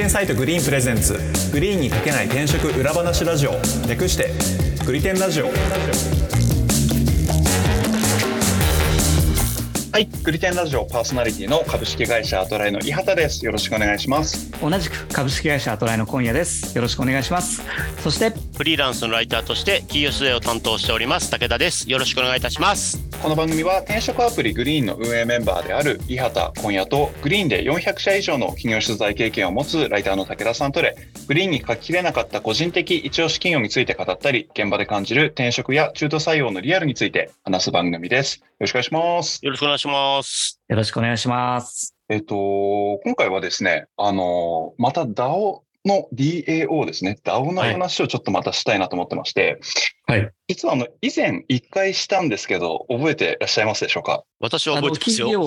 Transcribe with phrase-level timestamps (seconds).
[0.00, 1.12] 人サイト Greenプレゼンツ
[1.52, 3.52] Greenに書けない転職裏話ラジオ
[3.86, 4.30] 略して
[4.86, 5.50] グリテンラジオ
[9.92, 13.44] はい、グリテンラジオパーソナリティの株式会社アトラエの伊畑です。
[13.44, 14.50] よろしくお願いします。
[14.62, 16.74] 同じく株式会社アトラエの今夜です。
[16.76, 17.60] よろしくお願いします。
[17.98, 30.96] そして、フリーランスのライターとして企業取材を担当しております武田ですよろしくお願いいたしますこの番組は転職アプリ Green の運営メンバーである伊畑今夜と Greenで400社以上の企業取材経験を持つライターの武田さんとで
[31.28, 38.38] グリーンに書ききれなかった個人的一押し企業について語ったり現場で感じる転職や中途採用のリアルについて話す番組です。
[38.38, 39.40] よろしくお願いします。
[39.42, 41.94] よろしくお願いしますよろしくお願いします。
[42.08, 49.58] えっと、今回はですね、あの、また DAO の DAO ですね、DAO の話をちょっとまたしたいなと思ってまして、
[50.06, 50.30] はい。
[50.48, 54.24] 実はあの、以前一回したんですけど、覚えていらっしゃいますでしょうか？
[54.40, 55.42] 私は覚えてます企業よ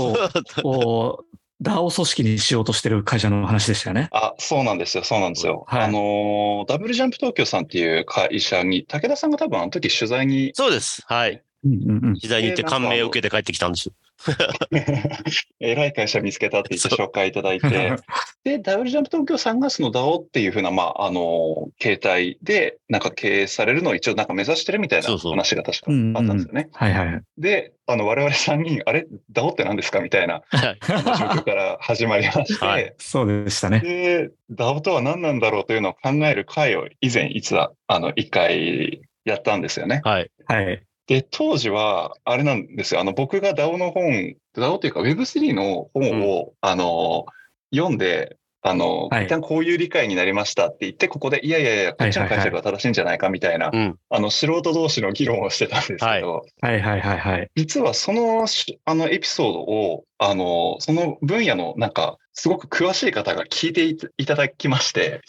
[0.64, 1.26] を
[1.62, 4.10] DAO 組織にしようとしてる会社の話でしたよね。
[4.12, 5.66] あ、そうなんですよ、そうなんですよ。
[5.68, 5.84] はい。
[5.84, 11.04] あの、ダブルジャンプ東京さんっていう会社に、武田さんが多分あの時取材に、そうです。
[11.06, 11.42] はい。
[11.64, 12.16] うんうんうん。
[12.16, 13.92] 取材に行って感銘を受けて帰ってきたんです
[15.60, 17.96] 偉い会社見つけたって言って紹介いただいて、
[18.44, 26.70] で、ダブルジャンプ東京さんがその DAO っていうふうな、まあ、あの、携帯で、なんか経営されるのを一応なんか目指してるみたいな話が確かあったんですよね。
[26.74, 27.22] はいはい。
[27.38, 30.00] で、あの、我々3人、あれ ?DAO って何ですか？
[30.00, 33.80] みたいなはい状況から始まりまして、はいそうでしたね。
[33.80, 40.02] で、DAO とは何なんだろうというのを考える会を以前、実は、あの、一回やったんですよね。
[40.04, 40.84] はいはい。
[41.08, 43.02] で、当時は、あれなんですよ。
[43.02, 47.26] あの、僕が DAO の本、DAO というか Web3 の本を、あの、
[47.74, 49.26] 読んで、あの、はい。
[49.26, 53.98] 一旦こういう理解になりましたって言って、ここで、いやいやいや、こっちの解釈が正しいんじゃないかみたいな、うん。
[54.10, 56.22] あの、素人同士の議論をしてたんですけど、はい
[56.62, 57.52] はいはいはいはい。
[57.56, 63.86] 実はそのし、あの、エピソードを、あの、その分野の、なんか、すごく詳しい方が聞いて
[64.18, 65.22] いただきまして、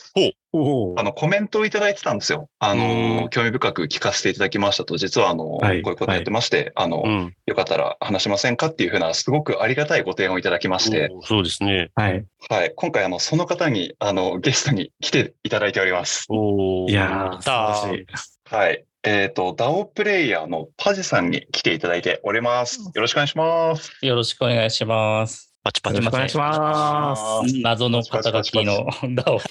[0.52, 2.48] おあの、コメントをいただいてたんですよ。
[2.58, 12.24] あうの、ん興味深く聞かせていただきましたと、実はあの、はいこういうことやってまして、あの、うんよかったら話しませんかっていうふうな、すごくありがたいご提案をいただきまして、おそうですねはい。
[12.48, 16.24] はい、今回あの、その方に、あの、ゲストに来ていただいております。
[16.30, 18.54] おーいややー、素晴らしい。
[18.54, 18.84] はい。
[19.06, 22.80] えっ、と、DAO プレイヤーのパジさんに来ていただいております。
[22.94, 23.92] よろしくお願いします。
[24.00, 25.53] よろしくお願いします。
[25.64, 27.22] パチパチよろしくお願いします。
[27.62, 28.86] 謎の肩書きの
[29.16, 29.40] ダオ。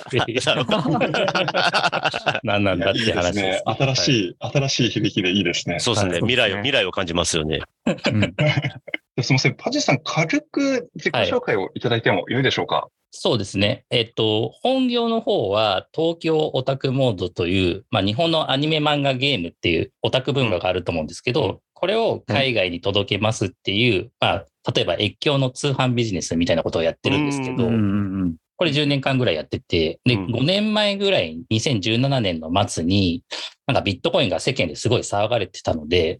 [2.44, 3.42] 何なんだって話です。。
[3.42, 5.80] ね新しい、新しい響きでいいですね。
[5.80, 7.98] そうですねはい未来を未来を感じますよねうん
[9.24, 9.56] すみません。
[9.56, 12.90] パジさん、軽く自己紹介をいただいてもよいでしょうか？
[13.10, 13.86] そうですね。
[13.90, 27.70] えっと、本業の方は東京オタクモードという、まあ日本のアニメ漫画ゲームっていうオタク文化があると思うんですけど、うんこれを海外に届けますっていう、まあ例えば越境の通販ビジネスみたいなことをやってるんですけど。
[28.56, 33.24] これ10年間ぐらいやってて、で、うん5年前ぐらい、2017年の末に、
[33.66, 36.20] なんかビットコインが世間ですごい騒がれてたので、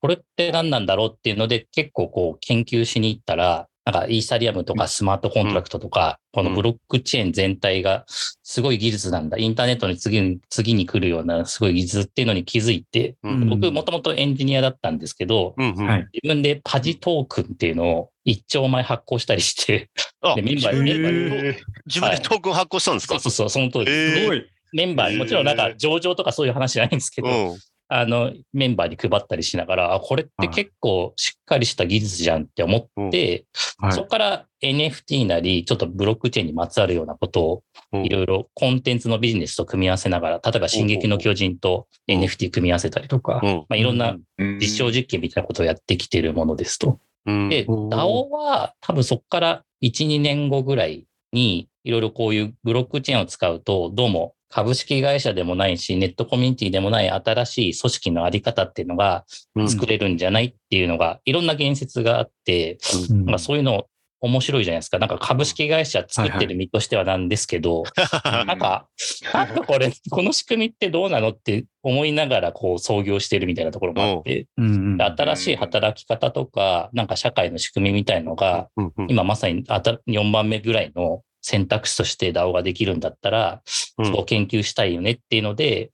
[0.00, 9.38] これって何なんだろうっていうので、結構こう研究しに行ったら、なんかイーサリアムとかスマートコントラクトとか、このブロックチェーン全体がすごい技術なんだ。
[9.38, 13.48] インターネットに次に次に来るようなすごい技術っていうのに気づいて、うん。
[13.48, 15.86] 僕もともとエンジニアだったんですけど、うんうん。
[15.86, 16.08] はい。
[16.12, 19.90] 自分でパジトークンっていうのを1兆枚発行したりして、
[20.22, 23.18] メンバー自に分でえ自分でトークン発行したんですか？
[23.18, 24.44] そうそうそう、その通り。
[24.74, 27.58] メンバーに、もちろんなんか上場とかそういう話じゃないんですけど、うん
[27.94, 33.44] あの、メンバーに配ったりしながら、あ、これって結構しっかりした技術じゃんって思って、
[33.76, 33.92] はい。
[33.92, 38.04] そこから NFT なり、ちょっとブロックチェーンにまつわるようなことを、うん。
[38.06, 43.56] いろいろコンテンツのビジネスと組み合わせながら、例えば進撃の巨人と NFT 組み合わせたりとか、うん。
[43.56, 46.98] まあ、いろんなー実証実験みたいなことをやってきているものですと。
[47.26, 47.50] うん。
[47.50, 59.24] で、DAO は多分そこから1、2年後ぐらいに、いろいろこういうブロックチェーンを使うと、どうも株式会社でもないし、ネットコミュニティでもない新しい組織のあり方っていうのが
[59.54, 59.68] うん。
[59.68, 62.78] 作れるんじゃないっていうのが、いろんな言説があって、
[63.10, 63.24] うん。
[63.24, 63.86] まあ、そういうの
[64.20, 64.98] 面白いじゃないですか。
[64.98, 67.82] なんか株式会社作ってる身としてはなんですけど、
[68.46, 68.86] なんか、
[69.32, 74.96] なんかこれ、この仕組みってどうなのって思いながらこう創業してるみたいなところもあって、うんうん。
[74.96, 78.68] で新しい働き方とか、なんか社会の仕組みみたいのが、
[79.08, 83.62] 今まさにあた4番目ぐらいの選択肢として DAO ができるんだったら、
[83.98, 84.06] うん。
[84.06, 85.90] そこを研究したいよねっていうので、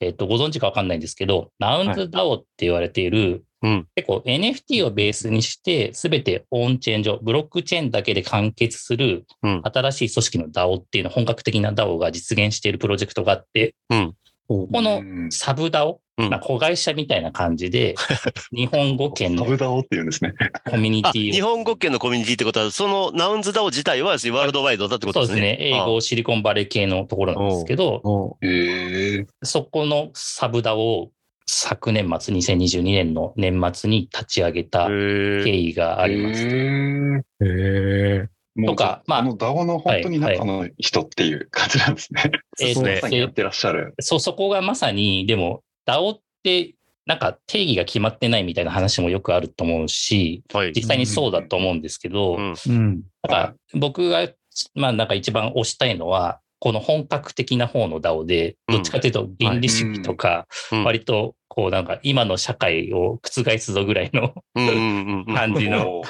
[0.00, 3.86] えっと、ご存知かわかんないんですけど、ナウンズ DAO って言われている、うん。
[3.94, 9.62] 結構 NFT をベースにして、すべてオンチェーン上、ブロックチェーンだけで完結するうん。
[9.64, 14.14] 新しい組織の DAO っていうの、本格的な DAO が実現しているプロジェクトがあって、うん。
[14.48, 17.94] このサブ DAO、うんまあ、子会社みたいな感じで、
[18.52, 20.34] 日本語圏のサブダオっていうんですね。
[20.68, 25.28] コミュニあ、ティを日本語圏のコミュニティってことは、そのナウンズダオ自体はワールドワイドだってことでね。
[25.28, 25.68] そうですすね。
[25.70, 29.26] 英語、シリコンバレー系のところなんですけど、おへえ。
[29.42, 31.10] そこのサブダを
[31.46, 34.88] 昨年末、2022年の年末に立ち上げた。
[34.88, 36.42] 経緯があります。
[36.42, 36.50] へえ。
[36.50, 38.28] へえ。
[38.54, 42.30] もうとかまあこの DAO の本当に中の人っていう感じなんですね。
[42.60, 43.94] えーそうですねまさにやってらっしゃる。
[44.00, 46.74] そう、そこがまさに、でも、DAO って、
[47.04, 50.72] なんか定義が決まってないみたいな話もよくあると思うし、はい。
[50.74, 53.02] 実際にそうだと思うんですけど、うんうん。
[53.28, 54.28] なんか僕が、
[54.74, 60.84] まあなんか一番推したいのは、この本格的な方の DAO で、どっちかというと倫理主義とか、うん。
[60.84, 64.32] 割とこうなんか今の社会を覆すぞぐらいの。
[65.34, 66.02] 感じの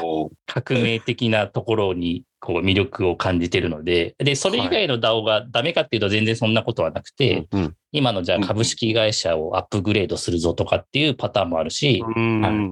[0.44, 12.02] 革命的なところにこう魅力を感じてるので、で、それ以外の DAO がダメかっていうと全然そんなことはなくて、うん今のじゃあ株式会社をアップグレードするぞとかっていうパターンもあるし、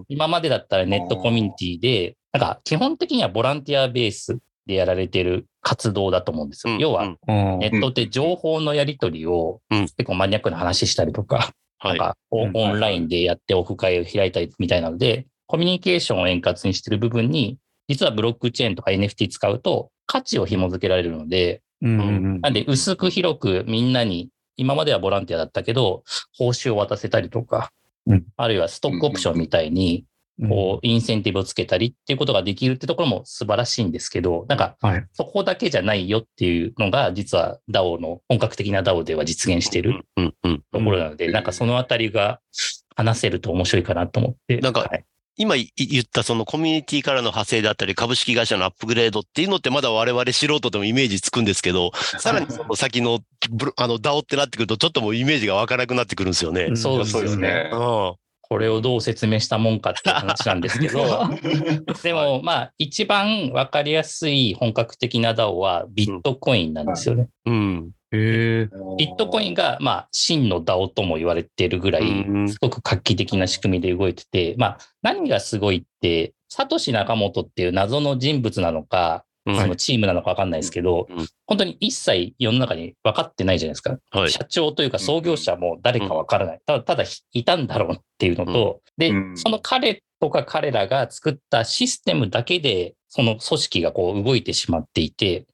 [0.09, 6.77] 今までだったらネットコミュニティで、なんか基本的にはボランティアベースでやられてる活動だと思うんですよ。
[6.79, 7.17] 要は、うん。
[7.59, 9.81] ネットって情報のやり取りをうん。
[9.83, 11.99] 結構マニアックな話したりとか、はい。
[11.99, 17.59] なんかオンラインでやってオフ会を開いたりみたいなので、コミュニケーションを円滑にしてる部分に、
[17.89, 26.05] 実はブロックチェーンとか NFT 使うと価値を紐付けられるので、なんで薄く広くみんなに、今まではボランティアだったけど、
[26.37, 27.73] 報酬を渡せたりとか
[28.07, 30.05] うん、あるいはストックオプションみたいに、
[30.49, 35.07] こう、インセンティブをつけたりっていうことができるってところも素晴らしいんですけど、なんか、はい。
[35.13, 40.63] そこだけじゃないよっていうのが、実は DAO の、本格的な DAO では実現しているうんうん。
[40.73, 42.41] ところなので、うんなんかそのあたりが
[42.97, 44.59] 話せると面白いかなと思って。
[44.59, 45.05] なんかはい
[45.37, 53.21] 今い言ったそのコミュニティからの派生だったり、株式会社のアップグレードっていうのってまだ我々素人でもイメージつくんですけど、 さらにその先の
[53.77, 56.65] あの DAO ってなってくるとちょっともうイメージが湧かなくなってくるんですよね。
[56.65, 57.49] うんそうですそうですよね。
[57.49, 57.71] ね。
[57.73, 58.15] うん
[58.51, 60.99] これをどう説明したもんかっていう話なんですけど、
[62.03, 67.29] でもまあ一番わかりやすい本格的な DAO はビットコインなんですよね。
[67.47, 67.91] うん。
[68.11, 68.69] へえ。
[68.99, 83.99] ビットコインがまあ真の DAO とも言われているぐらいうん、すごく画期的な仕組みで動いてて、まあ何がすごいって、サトシ・ナカモトっていう謎の人物なのか、うんそのチームなのかわかんないですけど、うん本当に一切世の中に分かってないじゃないですか。
[84.13, 84.31] はい。
[84.31, 86.61] 社長というか創業者も誰かわからない。
[86.65, 95.47] ただ、ただいたんだろうっていうのと、でう、んその彼とか彼らが作ったシステムだけで、その組織がこう動いてしまっていて、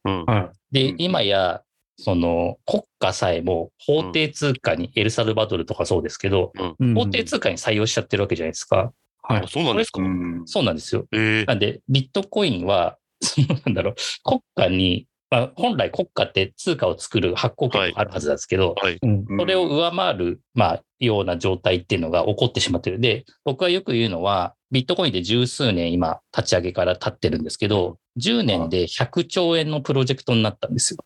[0.70, 1.62] でう、ん今や、
[1.98, 6.92] その国家さえも法定通貨にエルサルバドルとかそうですけど、い。
[6.92, 8.92] 法定通貨に採用しちゃってるわけじゃないですか。
[9.22, 9.48] はいあ。
[9.48, 10.02] そうなんですか。
[10.02, 11.06] うんそうなんですよ。
[11.12, 12.98] ええなんで、ビットコインは、
[13.44, 13.94] そのなんだろう、
[14.24, 18.98] 国家に、まあ、本来国家って通貨を作る発行権があるはずなんですけど、はい。
[19.02, 23.00] うんそれを上回る、まあ、ような状態っていうのが起こってしまってる。
[23.00, 31.04] で、僕はよく言うのは、ビットコインで十数年今、立ち上げから経ってるんですけど、10年で100兆円のプロジェクトになったんですよ。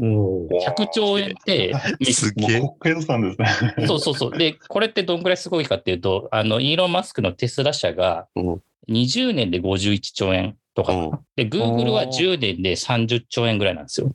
[0.00, 1.72] おー100兆円って、
[2.12, 2.60] すげえ。
[2.60, 3.86] もう国家予算ですね。
[3.86, 4.30] そうそうそう。
[4.38, 14.12] で、これってどんぐらいすごいかっていうと、あの、イーロン・マスクのテスラ社がうん20年で51兆円とかうん、で、Google は10年で30兆円ぐらいなんですよ。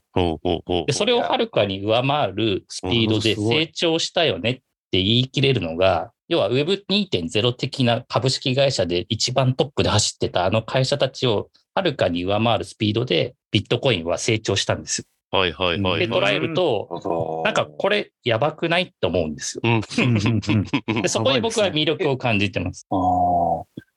[0.88, 4.62] で、それをはるかに上回るスピードで成長したよねって
[4.94, 15.05] 言い切れるのが、要は Web2.0 的な株式会社で一番トップで走ってたあの会社たちをはるかに上回るスピードでビットコインは成長したんですよ。
[15.38, 16.22] はいはいはいで、はい。
[16.22, 19.63] 捉えると、なんかこれやばくないって思うんですよ。
[21.01, 22.88] でそこに僕は魅力を感じてます。
[22.89, 23.43] あー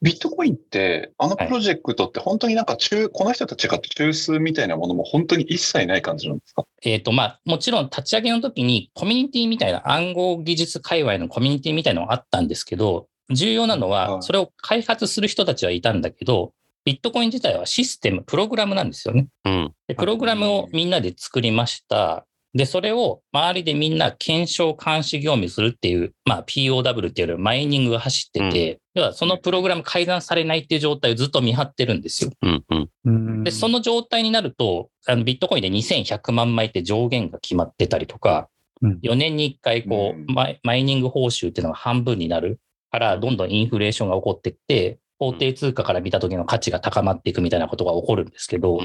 [0.02, 6.64] ビットコインって、あのプロジェクトって本当になんか中、この人たちが中枢みたいなものも本当に一切ない感じなんですか？
[6.82, 16.52] えっ、と、まあ、もちろん立ち上げの時にコミュニティみたいな暗号技術界隈のコミュニティみたいなのがあったんですけど、重要なのは、はいそれを開発する人たちはいたんだけど、
[16.84, 19.26] ビットコイン自体はシステム、プログラムなんですよね。
[19.44, 19.72] うん。
[19.88, 22.26] でプログラムをみんなで作りました。
[22.56, 32.30] で、それを周りでみんな検証監視業務するっていう、まあ POW っていうマイニングが走ってて、要はそのプログラム改ざんされないっていう状態をずっと見張ってるんですよ。
[32.40, 32.64] うん。
[32.70, 32.88] うん。
[33.04, 38.48] うんで、その状態になると、あのビットコインで2100万枚って上限が決まってたりとか、
[38.82, 42.58] うん4年に1回こうんう、マイマイニング報酬っていうのが半分になる
[42.90, 48.80] から、どんどんインフレーションが起こってきて、法定通貨から見た時の価値が高まっていくみたいなことが起こるんですけど、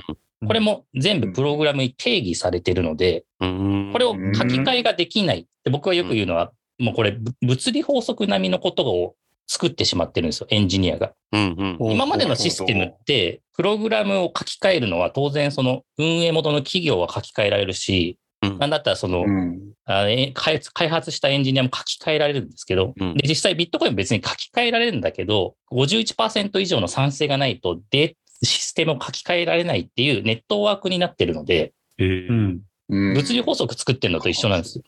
[0.45, 3.89] これも全部プログラムに定義されてるので、うん。
[3.91, 9.15] これを書き換えができないって僕はよく言うのは、もうこれぶ物理法則並みのことを
[9.47, 11.13] 作ってしまってるんですよ、エンジニアが。
[11.33, 11.77] うん。
[11.79, 11.91] うん。
[11.91, 19.71] 今までのシステムって、プログラムを書き換えるのは当然その運営元の企業は書き換えられるし、うんなんだったらその、うん。
[19.85, 32.61] あえ開発開発したエンジニアも書き換えられるんですけど、うんで実際ビットコインも別に書き換えられるんだけど、51%以上の賛成がないとでシステムを書き換えられないっていうネットワークになってるので、へえうん。
[32.89, 34.83] うん物理法則作ってるのと一緒なんですよ。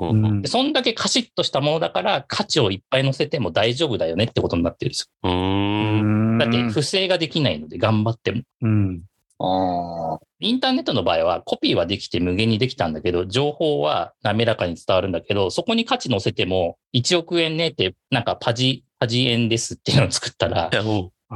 [0.00, 0.48] うんで。
[0.48, 6.32] そんだけカシッとしたものだから価値をいっぱい乗せても大丈夫だよねってことになってるんですうーん。
[6.32, 6.38] よ。
[6.38, 8.42] だって不正ができないので頑張っても。
[8.62, 9.02] うん。
[9.38, 10.20] ああ。
[10.44, 20.70] インターネットの場合はコピーはできて無限にできたんだけど、情報は滑らかに伝わるんだけど、そこに価値乗せても1億円ねってなんかパジ、パジ円ですっていうのを作ったら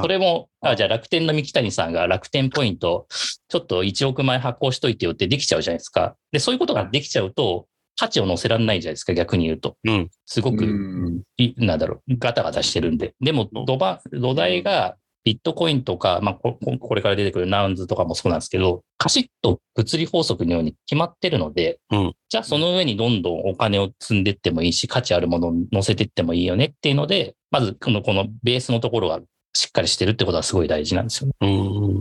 [0.00, 3.06] それも、あじゃあ楽天の三木谷さんが楽天ポイント、
[3.48, 6.16] ちょっと1億枚発行しといてよってできちゃうじゃないですか。
[6.30, 7.66] で、そういうことができちゃうと、
[7.98, 9.76] 価値を乗せられないじゃないですか、逆に言うと。
[9.84, 13.14] うんすごく、うんいなんだろう、ガタガタしてるんで。
[13.20, 14.96] でも、土場、土台が
[15.28, 29.20] ビットコインとか、まあこ、ここれから出てくるナウンズとかもそうなんですけど、カシッと物理法則のように決まってるので、うんじゃあその上にどんどんお金を積んでってもいいし、価値あるものを乗せてってもいいよねっていうので、まずこの、このベースのところが
[29.54, 31.34] しっかりしてるってことはすごい大事なんですよね。
[31.42, 31.46] う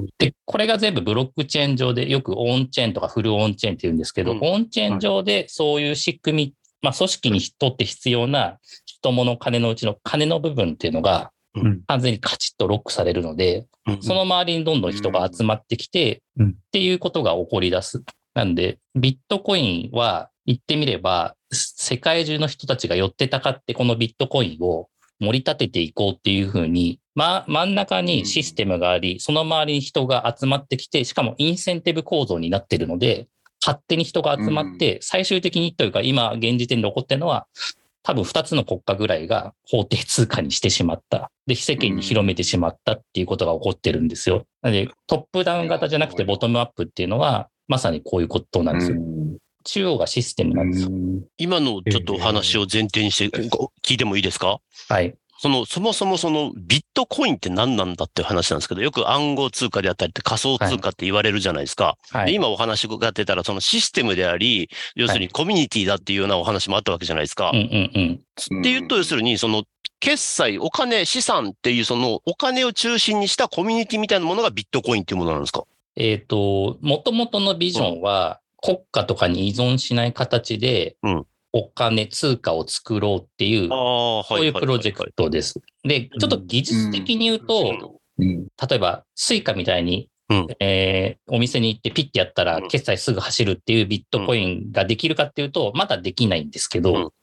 [0.04, 0.06] ん。
[0.18, 11.37] で、これが全部ブロックチェーン上で、よくオンチェーンとかフルオンチェーンって言うんですけど、うんオンチェーン上でそういう仕組み、まあ組織にとって必要な人物金のうちの金の部分っていうのがうん。
[11.88, 14.02] 完全にカチッとロックされるので、うん。
[14.02, 16.50] その周りにどんどん人が集まってきて、うん。
[16.50, 18.04] っていうことが起こり出す。
[18.34, 33.28] なんで、ビットコインは言ってみれば、世界中の人たちが寄ってたかってこのビットコインを盛り立てていこうっていうふうに、ま、真ん中にシステムがあり、その周りに人が集まってきて、しかもインセンティブ構造になってるので、
[33.66, 37.48] 勝手に人が集まって、最終的にというか今現時点で起こってるのは、
[38.08, 41.30] 多分2つの国家ぐらいが法定通貨にしてしまった。
[41.46, 44.46] で、世間に広めてしまったっていうことが起こってるんですよ。
[44.62, 48.98] なので、トップダウン型じゃなくてボトムアップっていうのは、まさにこういうことなんですよ。
[49.66, 50.90] 中央がシステムなんですよ。
[51.38, 54.60] 今のちょっとお話を前提にして、こ聞いてもいいですか？
[54.88, 55.14] はい。
[55.40, 61.98] その、そもそもそのビットコインって何なんだっていう話なんですけど、よく暗号通貨であったりって仮想通貨って言われるじゃないですか。
[62.12, 62.26] はい。
[62.28, 67.52] で今お話伺ってたら、そのシステムであり、要するにコミュニティだっていうようなお話もあったわけじゃないですか。
[67.54, 68.60] うんうんうん。
[68.60, 69.64] っていうと、要するに、その、
[70.00, 75.64] 決済、お金、資産っていう、その、お金を中心にしたコミュニティみたいなものがビットコインっていうものなんですか？
[75.96, 85.60] えっ、と、もともとのビジョンは、国家とかに依存しない形でうん、お金、通貨を作ろうっていう、そういうプロジェクトです。
[85.84, 90.48] で、ちょっと技術的に言うと、うん例えば、 Suicaみたいに、うん。
[90.60, 92.68] えーお店に行ってピッてやったらうん。
[92.68, 97.14] 決済すぐ走るっていうビットコインができるかっていうと、まだできないんですけど、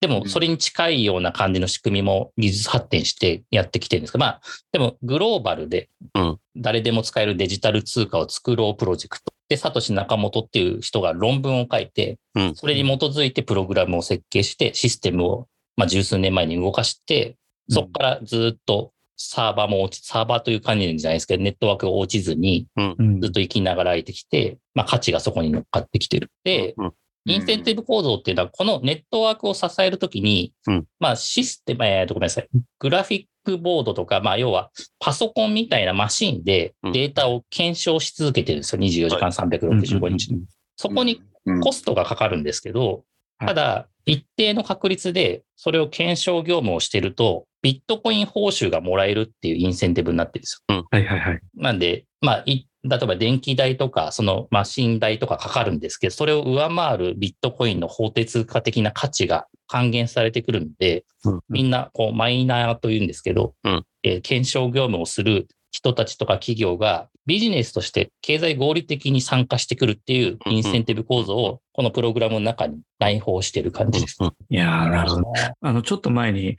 [0.00, 4.40] でもそれに近いような感じの仕組みも技術発展してやってきてるんですけど、まあ、
[4.72, 6.38] でもグローバルでうん。
[6.56, 9.32] 誰でも使えるデジタル通貨を作ろうプロジェクト。
[9.48, 12.54] で、サトシ・ナカモトっていう人が論文を書いて、うん。
[12.54, 17.36] それに基づいてプログラムを設計して、システムを、まあ、十数年前に動かして、
[17.68, 23.20] そこからずっとサーバーも落ち、サーバーという感じじゃないですけど、ネットワークが落ちずに、うん。
[23.20, 26.30] ずっと生きながらえてきて、まあ価値がそこに乗っかってきてる。
[26.44, 26.92] で、うん
[27.26, 32.48] インセンティブ構造っていうのは、このネットワークを支えるときに、うんまあシステム、えーと、ごめんなさい。
[32.78, 38.80] グラフィックボードとか、まあ要はパソコンみたいなマシンでうんデータを検証し続けてるんですよ。
[38.80, 40.36] 24時間365日。
[40.76, 43.04] そこにうんコストがかかるんですけど、
[43.38, 50.86] はいただ、一定の確率でそれを検証業務をしてると、ビットコイン報酬がもらえるっていうインセンティブになってるんですよ。
[50.90, 51.40] はいはいはい。
[51.54, 61.40] なんで、まあ、い例えば電気代とか、そのマシン代とかかかるんですけど、それを上回るビットコインの法定通貨的な価値が還元されてくるんで、うん。
[61.48, 63.84] みんなこうマイナーというんですけど、うん。
[64.02, 74.16] えー検証業務をする人たちとか企業がビジネスとして経済合理的に参加してくるっていうインセンティブ構造をこのプログラムの中に内包してる感じです。
[74.20, 75.32] うんいやー、なるほど。
[75.60, 76.56] あの、ちょっと前に、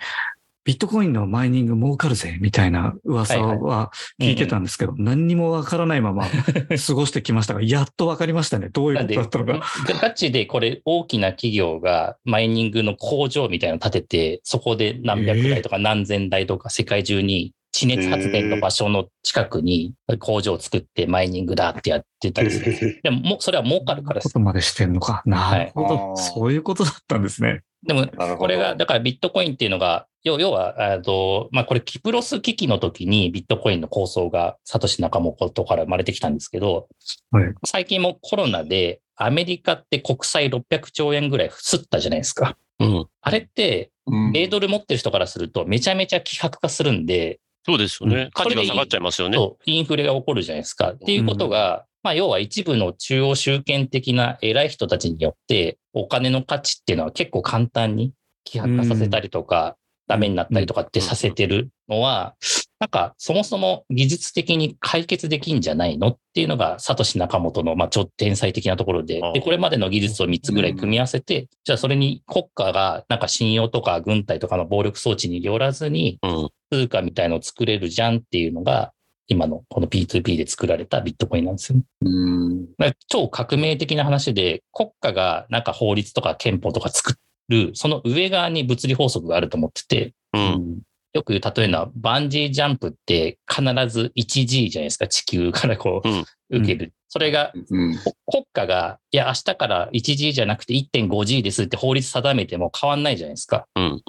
[0.68, 6.26] ビットコインのマイニング儲かるぜ、みたいな噂はいは聞いてたんですけど、何にもわからないまま
[6.86, 8.68] 過ごしてきましたが、やっとわかりましたね。
[8.68, 9.66] どういうことだったのか。
[10.02, 23.00] ガチでこれ大きな企業がマイニングの工場みたいなの建てて、そこで何百台とか何千台とか世界中に地熱発電の場所の近くに工場を作ってマイニングだってやってたりする。
[23.04, 24.26] でも、それは儲かるからです。
[24.26, 25.22] ことまでしてんのか。
[25.26, 27.62] なるほど、はいそういうことだったんですね。
[27.84, 28.08] でも、
[28.38, 36.88] これが、だからビットコインっていうのが、要要は、えっと、まあ、これ、キプロス危機の時にビットコインの構想が、サトシナカモコトから生まれてきたんですけど、
[37.32, 42.58] はい最近もコロナで、アメリカって国債600兆円ぐらい吸ったじゃないですか。
[42.80, 43.08] うん。
[43.22, 48.30] あれって、うん米ドル持ってる人からすると、めちゃめちゃ希薄化するんで、そうですよね。
[48.34, 49.38] 価値が下がっちゃいますよね。
[49.66, 50.94] インフレが起こるじゃないですか。
[50.94, 58.14] っていうことが、まあ、要は一部の中央集権的な偉い人たちによって、お金の価値っていうのは結構簡単に
[58.46, 59.76] 希薄化させたりとか、
[60.08, 62.38] ダメになったりとかってさせてるのは、
[62.80, 69.20] なんかそもそも技術的に解決できんじゃないのっていうのが、サトシ仲本の、まあ、ちょっと天才的なところで。
[69.34, 76.50] で、これまでの技術を3つぐらい組み合わせて、じゃあそれに国家がなんか信用とか軍隊とかの暴力装置によらずに、うん。
[76.70, 78.94] 通貨みたいのを作れるじゃんっていうのが、
[79.28, 81.84] 今のこの P2P で作られたビットコインなんですよね。
[82.02, 82.68] うん。
[83.08, 87.16] 超革命的な話で、国家がなんか法律とか憲法とか作
[87.50, 90.80] る、その上側に物理法則があると思ってて、うん。
[91.14, 96.94] よく例えば、バンジージャンプって必ず 1G じゃないですか、地球からこう、うん受ける。
[97.10, 97.98] それが、うん。
[97.98, 103.68] こ国家が、いや、明日から 1G じゃなくて 1.5G ですって法律定めても変わんないじゃないですか。
[103.76, 104.02] うん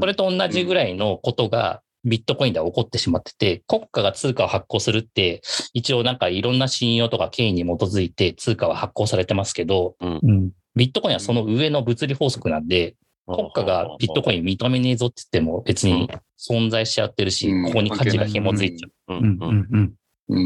[0.00, 5.42] それと同じぐらいのことがビットコインでは起こってしまってて、国家が通貨を発行するって、
[5.74, 10.52] 一応なんかいろんな信用とか権威に基づいて通貨は発行されてますけど、うん。
[10.76, 12.94] ビットコインはその上の物理法則なんで、
[13.26, 16.08] 国家がビットコイン認めねえぞって言っても別に
[16.38, 19.14] 存在しちゃってるしうん、ここに価値が紐づいちゃう。
[19.14, 19.18] う。
[19.18, 19.24] うん。
[19.24, 19.38] ん。
[19.40, 19.68] うん。
[19.70, 19.94] うん。
[20.28, 20.38] う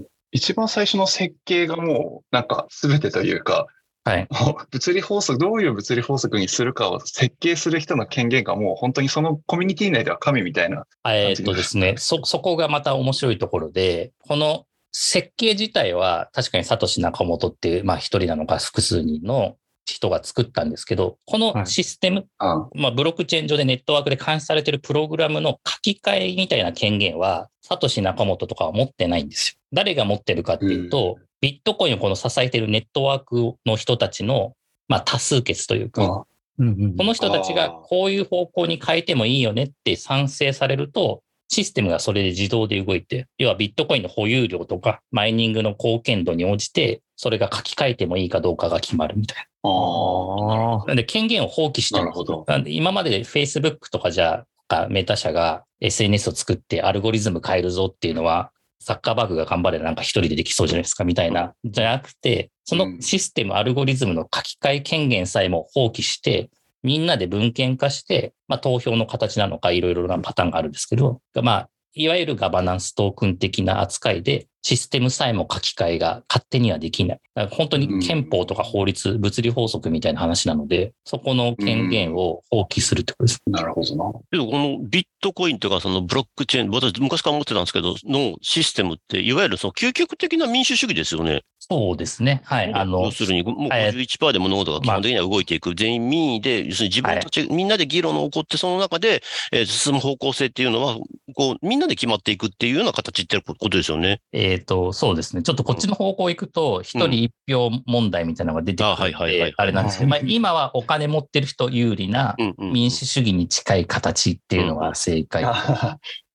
[0.00, 0.04] ん。
[0.30, 3.66] 一番最初の設計がもう、なんか全てというか、
[4.04, 4.28] はい。
[4.70, 10.86] 物理法則、どういう物理法則にするかを設計する人の権限がもう本当にそのコミュニティ内では神みたいな。
[11.06, 29.54] えーっとですね、そ、そこがまた面白いところで、この設計自体は確かにサトシ仲本っていう、まあ一人なのか複数人の人が作ったんですけど、このシステム、あまあブロックチェーン上でネットワークで監視されているプログラムの書き換えみたいな権限は、サトシ仲本とかは持ってないんですよ。
[29.72, 34.54] 誰が持ってるかっていうと、ビットコインをこの支えているネットワークの人たちの、
[34.88, 36.24] まあ多数決というか、あ
[36.58, 50.78] うんうんこの人たちがこういう方向に変えてもいいよねって賛成されると、システムがそれで自動で動いて、要はビットコインの保有量とか、マイニングの貢献度に応じて、それが書き換えてもいいかどうかが決まるみたいああ。
[50.78, 50.84] な。
[50.86, 52.04] なんで権限を放棄してる。
[52.04, 52.44] なるほど。
[52.48, 66.50] なんで今まで Facebook とかじゃあ、メタ社が SNS を作ってアルゴリズム変えるぞっていうのは、サッカーバーグが頑張ればなんか一人でできそうじゃないですかみたいな、じゃなくて、そのシステム、アルゴリズムの書き換え権限さえも放棄して、
[66.82, 77.20] みんなで文献化して、まあ投票の形なのかいろいろなパターンがあるんですけど、まあ、いわゆるガバナンストークン的な扱いで、システムさえも書き換えが勝手にはできない。
[77.34, 83.40] だから本当に憲法とか法律、物理法則みたいな話なので、そこの権限を放棄するってことです。
[83.48, 84.12] なるほどな。
[84.30, 91.42] けど、このビットコインとかそのブロックチェーン、私昔から思ってたんですけど、のシステムって、いわゆるその究極的な民主主義ですよね。
[91.72, 92.42] そうですね。
[92.44, 92.74] はい。
[92.74, 95.74] あの要、するに、もうはい51%で物事が基本的には動いていく。
[95.74, 100.96] 全員民意で、要するに自分たち、みんなで議論が起こって、その中で、えー進む方向性っていうのは、
[101.34, 104.20] こう、みんなで決まっていくっていうような形ってことですよね。
[104.32, 105.42] えっ、と、そうですね。
[105.42, 112.36] ちょっとこっちの方向行くと、一人一票問題みたいなのが出てくあはいるんはいはいで、あれなんですけど、まあ今はお金持ってる人有利な。
[112.58, 115.44] 民主主義に近い形っていうのが正解。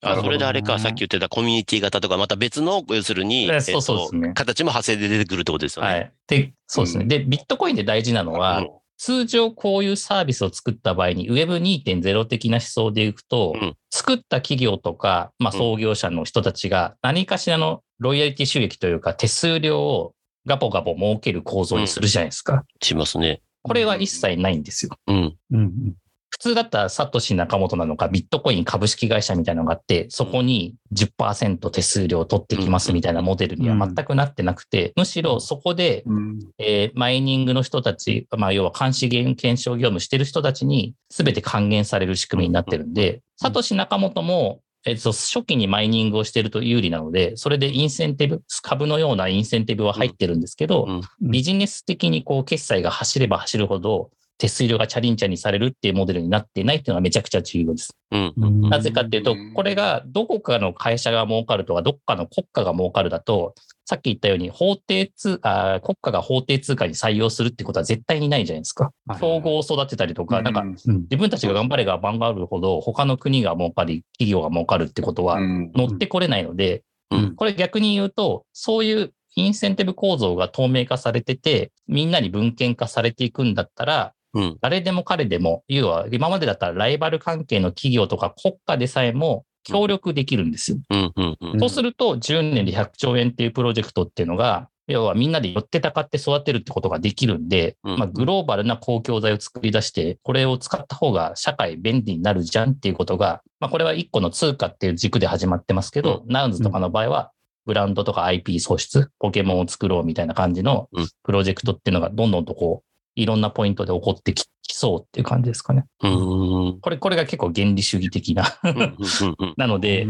[0.01, 5.91] ほどそれであれか、さっき言ってたコミュニティ型とか、また別の、要するに、えそうそうですねえっと形も派生で出てくるってことですよね。
[5.91, 6.11] はい。
[6.27, 7.03] で、そうですね。
[7.03, 20.13] うんで、ビットコインで大事なのは、うん通常こういうサービスを作った場合に Web2.0 的な思想でいくと、うん作った企業とか、まあ、うん創業者の人たちが何かしらのロイヤリティ収益というか手数料を
[20.45, 22.63] ガポガポ儲ける構造にするじゃないですか。
[22.81, 23.41] しますね。
[23.63, 24.91] これは一切ないんですよ。
[25.07, 25.37] うん。
[25.51, 25.93] うんうん
[26.29, 36.39] 普通だったらサトシ仲本なのかビットコイン株式会社みたいなのがあって、そこに10%手数料を取ってきますみたいなモデルには全くなってなくて、むしろそこでうん。
[36.57, 50.87] えーマイニングの人たち、まあ、要は監視検証業務してる人たちに全て還元される仕組みになってるんで、サトシ仲本も、えっと、初期にマイニングをしてると有利なので、それでインセンティブ、株のようなインセンティブは入ってるんですけど、
[51.21, 57.97] ビジネス的にこう決済が走れば走るほど、手数料がチャリンチャリンされるっていうモデルになっていないっていうのはめちゃくちゃ重要です。
[58.11, 58.33] うん。
[58.37, 58.61] うん。
[58.69, 68.91] なぜかっていうとうん、これがどこかの会社が儲かるとか、どっかの国家が儲かるだと、さっき言ったように法定通あー国家が法定通貨に採用するってことは絶対にないじゃないですか。
[69.07, 69.19] はい。
[69.19, 75.71] 競合を育てたりとか、なんか自分たちが頑張れが頑張るほど、他の国が儲かり、企業が儲かるってことはうん。
[75.73, 77.35] 乗ってこれないので、うん。
[77.35, 84.57] これ逆に言うと、そういうインセンティブ構造が透明化されてて、みんなに文献化されていくんだったら、うん。
[84.61, 90.77] 誰でも彼でも、要は今までだったらライバル関係の企業とか国家でさえも協力できるんですよ。
[90.89, 91.13] うん。
[91.15, 91.37] うん。
[91.53, 91.59] うん。
[91.59, 107.31] そうすると、10年で100兆円っていうプロジェクトっていうのが、要はみんなで寄ってたかって育てるってことができるんで、うんまあ、グローバルな公共財を作り出して、これを使った方が社会便利になるじゃんっていうことが、まあ、これは一個の通貨っていう軸で始まってますけど、ナウンズとかの場合は、
[107.65, 112.86] ブランドとか IP 創出、ポケモンを作ろうみたいな感じのうんプロジェクトっていうのがどんどんとこう、
[113.17, 115.85] いろんなポイントで起こってききそうっていう感じですかね。
[116.01, 116.79] うーん。
[116.81, 118.59] これ、これが結構原理主義的な。
[119.57, 120.05] なので、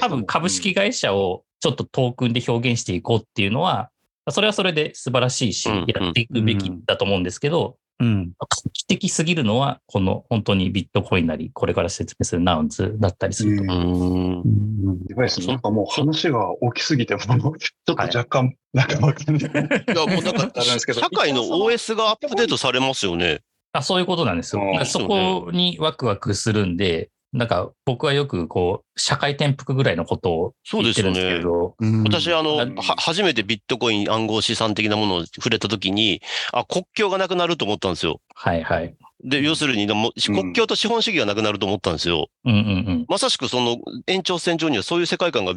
[0.00, 3.90] 多分株式会社をちょっとトークンで表現していこうっていうのは、
[4.30, 8.32] それはそれで素晴らしいし、やっていくべきだと思うんですけど、うん。
[8.38, 13.64] 画期的すぎるのは、この本当にビットコインなり、これから説明するナウンズだったりすると。
[13.64, 15.46] やばいですね。
[15.48, 19.50] なんかもう話が大きすぎて、もうちょっと若干、なんかわかんない。
[19.52, 23.40] いや、もうなんか、あるんですけど社会の OS がアップデートされますよね。
[23.72, 24.62] あそういうことなんですよ。
[24.84, 38.20] そこにワクワクするんで、なんか僕はよくこう、社会転覆ぐらいのことを言ってるんですけど、私、あの、うんは、初めてビットコイン暗号資産的なものを触れたときに、あ、国境がなくなると思ったんですよ。
[38.34, 38.94] はいはい。
[39.22, 42.28] で、要するに、国境と資本主義がなくなると思ったんですよ。
[42.44, 43.04] うんうんうん。
[43.08, 45.54] まさしくその延長線上にはそういう世界観が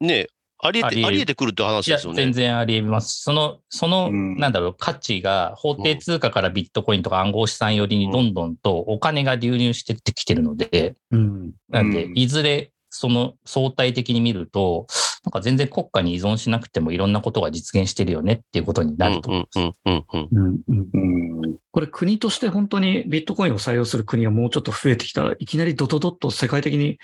[0.00, 2.22] ね、ありえて、ありえてくるって話ですよね。
[2.22, 3.22] 全然あり得ます。
[3.22, 11.52] その、その、うんなんだろう、価値が法定通貨からビットコインとか暗号資産寄りにどんどんとお金が流入してってきてるので、うん。
[11.68, 14.86] なんでう、んいずれ、その相対的に見ると、
[15.26, 20.60] なんか全然国家に依存しなくてもいろんなことが実現してるよねっていうことになるとう思うんうんうんうんうん。
[20.68, 21.42] うん。
[21.42, 21.56] うん。
[21.72, 26.98] これ国として本当にビットコインを採用する国がもうちょっと増えてきたらいきなりドドドッと世界的に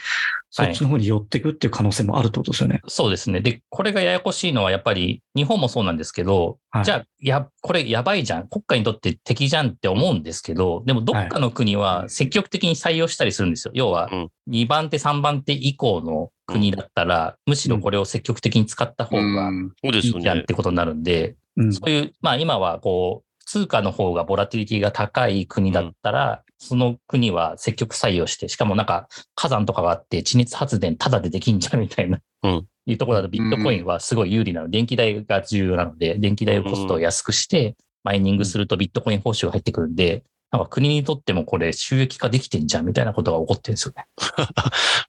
[0.51, 2.81] そっちの方に寄っていくっていう可能性もあるってことですよね。
[2.87, 3.41] そうですね。
[3.41, 8.49] で、これがややこしいのはやっぱり日本もそうなんですけど、はいじゃあ、や、これやばいじゃん。
[8.49, 13.73] 国家にとって敵じゃんって思うんですけど、でもどっかの国は積極的に採用したりするんですよ。
[13.75, 19.51] 要はうん、2番手、3番手以降の国だったら、むしろこれを積極的に使った方が
[19.83, 20.47] そうですよいいじゃんっね。
[20.47, 21.73] てことになるんで、うん。
[21.73, 34.69] そういう、まあ今はこう、通貨の方がボラティリティが高い国だったら、その国は積極採用して、しかもなんか火山とかがあって地熱発電タダでできんじゃんみたいな、うんいうところだとビットコインはすごい有利なの。
[34.69, 44.07] 電気代が重要なので、電気代コストを安くして、マイニングするとビットコイン報酬が入ってくるんで、なんか国にとってもこれ収益化できてんじゃんみたいなことが起こってるんですよね。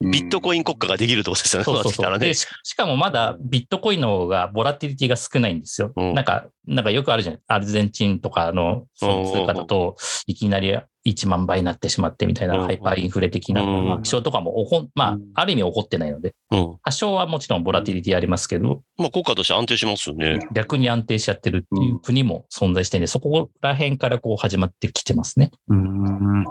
[0.10, 1.64] ビットコイン国家ができるってことですよね。
[1.64, 1.90] そうそうそう。
[1.90, 5.92] なってきたらねで、ししかもまだビットコインの方がボラティリティが少ないんですよ。
[5.94, 7.38] うんなんか、なんかよくあるじゃん。
[7.46, 10.74] アルゼンチンとかのその通貨だと、いきなり
[11.06, 16.78] 1万倍になってしまってみたいなうんハイパーインフレ的な気象とかも起こん、まうんあ、ある意味起こってないので、うん。
[16.82, 20.46] 多少はもちろんボラティリティありますけど、まあ国家として安定しますよね。
[20.52, 25.50] 逆に安定しちゃってるっていう国も存在してね、そこら辺からこう始まってきてますね。
[25.68, 26.44] うん。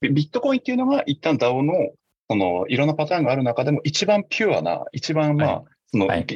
[0.00, 1.74] ビビットコインっていうのが一旦 DAO の、
[2.28, 5.64] その、いろんなパターンがある中でも一番ピュアな、一番まあ、はい
[5.94, 6.26] その、はい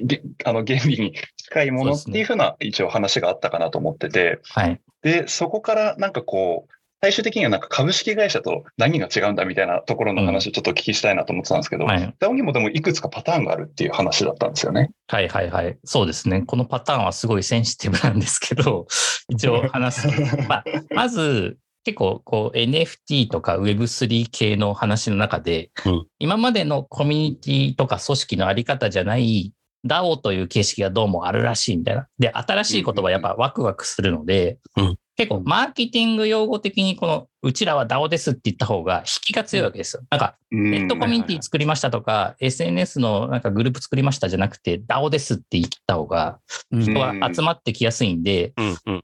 [0.44, 4.80] あの、原理に近いものっていうふうな一応話があったかなと思ってて、はい。
[5.02, 12.14] で、そこからなんかこう、最終的にはなんか株式会社と何が違うんだみたいなところの話をちょっとお聞きしたいなと思ってたんですけど、はい。
[12.18, 14.90] DAO にもでもいくつかパターンがあるっていう話だったんですよね。
[15.06, 15.78] はいはいはい。
[15.84, 16.42] そうですね。
[16.42, 18.86] このパターンはすごいセンシティブなんですけど、
[19.30, 20.08] 一応話す。
[20.48, 29.54] まあ、まず、結構こう NFT とか Web3 系の話の中で、うん今までのコミュニティとか組織のあり方じゃない
[29.86, 32.08] DAO という形式がどうもあるらしいみたいな。
[32.18, 40.02] で、新しい言葉やっぱワクワクするので、うん結構マーケティング用語的にこのうちらは DAO ですって言った方が引きが強いわけですよ。
[40.10, 46.38] なんかネネットコミュニティ作りましたとか、SNS のなんかグループ作りましたじゃなくて、DAO ですって言った方が、
[46.70, 46.82] うん。
[46.82, 48.52] 人は集まってきやすいんで。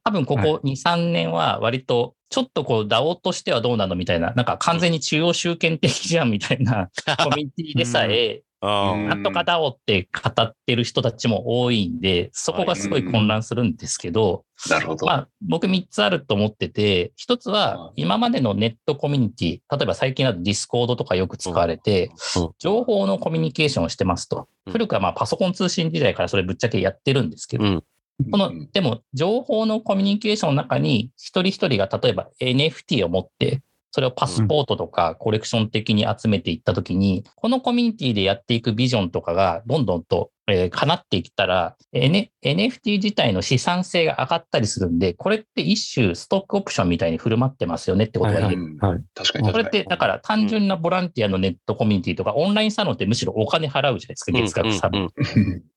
[0.05, 6.91] 多分ここ2、3年は割と、ちょっとこう DAO としてはどうなのみたいな、なんか完全に中央集権的じゃんみたいな
[7.25, 15.07] コミュニティでさえ、なんとか DAO って語ってる人たちも多いんで、そこがすごい混乱するんですけど、なるほど。
[15.07, 24.49] まあ、僕3つあると思ってて、1つは今までのネットコミュニティ、例えば最近だと Discord とかよく使われてうん、情報のコミュニケーションをしてますと。
[24.67, 27.85] うん古くはまあパソコン通信時代からそれぶっちゃけやってるんですけど、うん。
[28.31, 33.61] このうん、でも情報のコミュニケーションの中に一人一人が例えば NFT を持って、
[33.95, 48.63] それをパスポートとかコレクション的に集めていったときに、このコミュニティでやっていくビジョンとかがどんどんと、えー叶っていったら、N、NFT 自体の資産性が上がったりするんで、これって一種ストックオプションみたいに振る舞ってますよねってことが言える。
[48.63, 49.01] うんはい。
[49.15, 49.53] 確かに確かに。
[49.53, 55.11] これって、だから単純なボランティアのネットコミュニティとか、オンラインサロンってむしろお金払うじゃないですか、月額サロ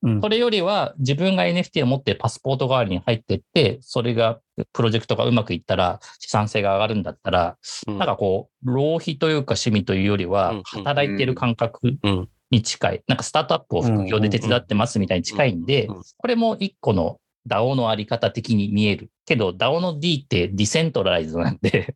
[0.04, 0.22] ン。
[0.22, 4.40] それよりは自分が NFT を持ってパスポート代わりに入ってって、それが
[4.74, 13.04] プロジェクトがうまくいったら資産性が上がるんだったら、うんなんかこう、浪費というか趣味というよりうんは、働いてる感覚うんに近い。
[13.08, 19.10] なんかスタートアップを副業で手伝ってますみたいに近いんでこれも一個の DAO のあり方的に見える。
[19.26, 21.96] けど DAO の D ってディセントラライズなんで、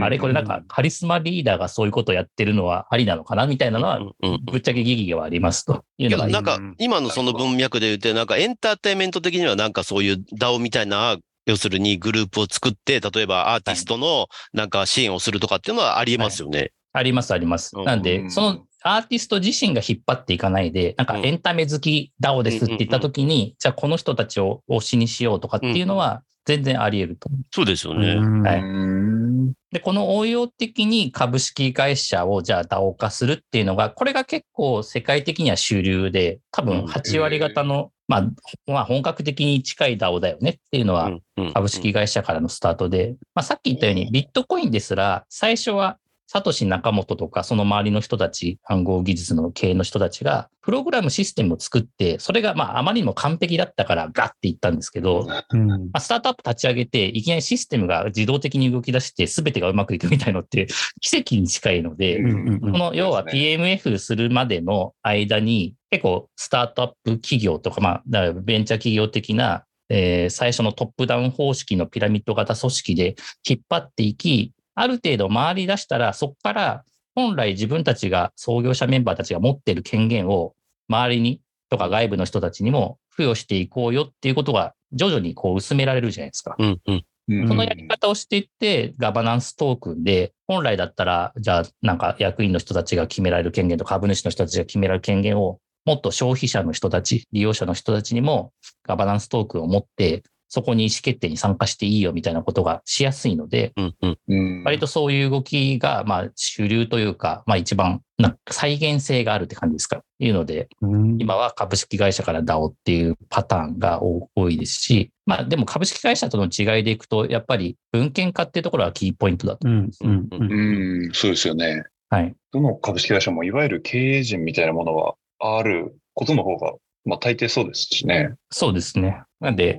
[0.00, 4.00] あれこれなんかカリスマリーダーがそういうことをやってるのはありなのかなみたいなのは、
[4.44, 16.72] ぶっちゃけ疑義がありますというのがなんか今のその文脈で言って、なんかエンターテインメント的にはなんかそういう DAO みたいな、要するにグループを作って、例えばアーティストのなんか支援をするとかっていうのはありえますよね。
[16.92, 17.76] ありますあります。
[17.76, 21.26] うんなんで、うんそのアーティスト自身が引っ張っていかないで、なんかうん。
[21.26, 27.40] エンタメ好き DAO ですって言った時に、じゃあこの人たちを推しにしようとかっていうのは全然あり得ると思う。
[27.50, 28.12] そうですよね。
[28.12, 28.60] うんはい。
[28.60, 29.52] うん。
[29.70, 38.22] で、この応用的に株式会社をじゃあ DAO 化するっていうのが、これが結構世界的には主流で、多分8割方の、まあ、
[38.66, 41.52] まあ本格的に近い DAO だよねっていうのはうんうん。
[41.52, 45.98] 株式会社からのスタートで、まあ、さっき言ったようにビットコインですら、最初は
[46.32, 55.66] サトシ仲本とかその周りの人たち、暗号技術の経営の人たちが、プログラムシステムを作って、それがまああまりにも完璧だったからガッていったんですけど、うん。
[55.66, 60.68] まあ、スタートアップ立ち上げて、いきなりシステムが自動的に動き出して、全てがうまくいくみたいのって
[61.00, 62.60] 奇跡に近いので、うんうんうん。
[62.60, 80.54] この要は PMF するまでの間に、結構スタートアップ企業とか、まあ、ベンチャー企業的な、えー最初のトップダウン方式のピラミッド型組織で引っ張っていき、ある程度回り出したら、そこから本来自分たちが創業者メンバーたちが持っている権限を
[80.88, 86.56] 周りにとか外部の人たちにも付与していこうよっていうことが徐々にこう薄められるじゃないですか。
[86.58, 87.04] うんうんうん
[87.46, 110.02] そのやり方をしていって、ガバナンストークンで、本来だったら、じゃあ、なんか役員の人たちが決められる権限と株主の人たちが決められる権限を、もっと消費者の人たち、利用者の人たちにもガバナンストークンを持って、そこに意思決定に参加していいよみたいなことがしやすいので、うんうんうん割とそういう動きが、まあ、主流というか、まあ一番、なんか再現性があるって感じですか？
[110.18, 119.68] いうので、うん今は株式会社から DAO っていうパターンが多多いですし、まあでも株式会社との違いでいくと、やっぱり文献化っていうところがキーポイントだと。
[119.68, 121.84] うんうんううんん、そうですよね。
[122.10, 122.34] はい。
[122.52, 128.34] どの株式会社もいわゆる経営陣みたいなものはあることの方が、まあ大抵そうですしね。
[128.50, 129.22] そうですね。
[129.40, 129.78] なんで、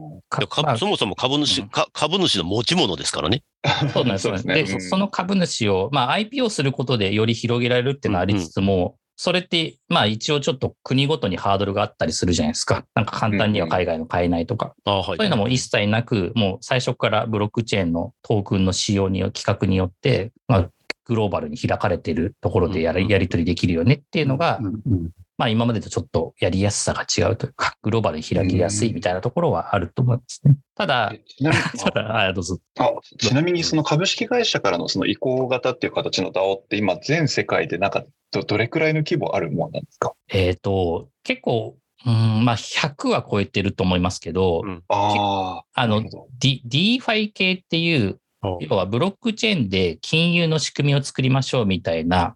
[0.78, 3.44] そもそも株主、うんか株主の持ち物ですからね。
[3.94, 4.54] そうなんですよね。
[4.56, 12.86] で、そその株主を、まあ IPO することでより広げられるっていうのはありつつも、それって、まあ一応ちょっと国ごとにハードルがあったりするじゃないですか。
[12.96, 14.74] なんか簡単には海外の買えないとか。
[14.84, 15.06] あはい。
[15.06, 20.70] そういうのも一切なく、もう最初からブロックチェーンのトークンの使用によ規格によって、まあ、
[21.06, 30.58] グローバルに開かれているところでやうんりやり取りできるよねっていうのが、うんうんまあ今までとちょっとやりやすさが違うというか、グローバルに開きやすいみたいなところはあると思いますね。
[30.76, 32.60] ただ、ちなみに ただ、あどうぞ。
[32.80, 40.14] あちなみにその株式会社からのその移行型っていう形の DAO って今全世界でなんかどどれくらいの規模あるもんなんですか？
[40.30, 45.82] えっ、と、結構、うん、まあ100は超えてると思いますけど、うんああ。
[45.82, 46.04] あの
[46.40, 48.20] D、DeFi 系っていう、
[48.60, 52.36] 要はブロックチェーンで金融の仕組みを作りましょうみたいな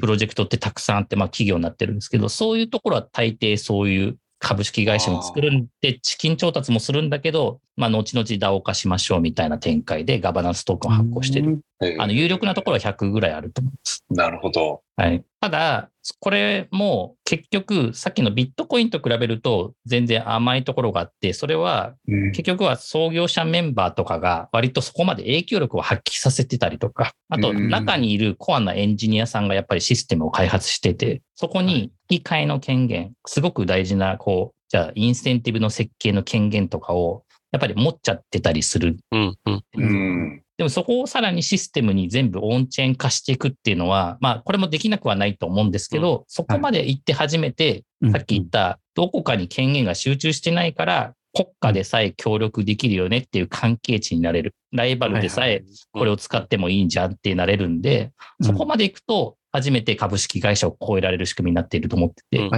[0.00, 11.60] プロジェクトってたくさんあって、まあ企業になってるんですけど、そういうところは大抵そういう株式会社に作るんで、資金調達もするんだけど、まあ後々 DAO 化しましょうみたいな展開でガバナンストークンを発行してる。
[11.82, 14.04] えーあの、有力なところは100ぐらいあると思います。
[14.10, 14.82] なるほど。
[14.96, 15.24] はい。
[15.40, 38.96] ただ、これも結局、さっきのビットコインと比べると全然甘いところがあって、それはうん結局は創業者メンバーとかが割とそこまで影響力を発揮させてたりとか、あとうん中にいるコアなエンジニアさんがやっぱりシステムを開発してて、そこに引き換えの権限、すごく大事な、こう、じゃあインセンティブの設計の権限とかをやっぱり持っちゃってたりする。
[39.12, 39.62] うんうん。
[39.74, 40.42] うん。
[40.58, 54.54] でもそこをさらにシステムに全部オンチェーン化していくっていうのは、まあこれもできなくはないと思うんですけど、そこまで行って初めて、うんさっき言った、どこかに権限が集中してないから、国家でさえ協力できるよねっていう関係値になれる。
[54.72, 62.50] ライバルでさえこれを使ってもいいんじゃんってなれるんで、そこまで行くと、初めて株式会社を超えられる仕組みになっていると思ってて、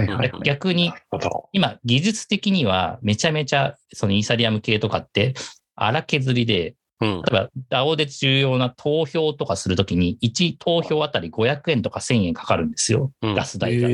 [0.43, 0.91] 逆に。
[1.53, 5.33] 今、技術的にはめちゃめちゃ、そのイーサリアム系とかって
[5.75, 7.21] 荒削りで、うん。
[7.21, 13.11] 例えば DAO で重要な投票とかするときに、1投票あたり500円とか1000円かかるんですよ。
[13.21, 13.89] うんガス代が。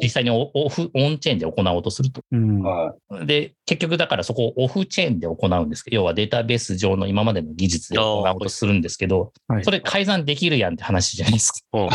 [0.00, 2.22] 実際にオオフ、オンチェーンで行おうとすると。
[2.30, 11.88] うんはで、結局だからそこをオフチェーンで行うんですけど、要はデータベース上の今までの技術で行おうとするんですけど、はいそれ改ざんできるやんって話じゃないですか。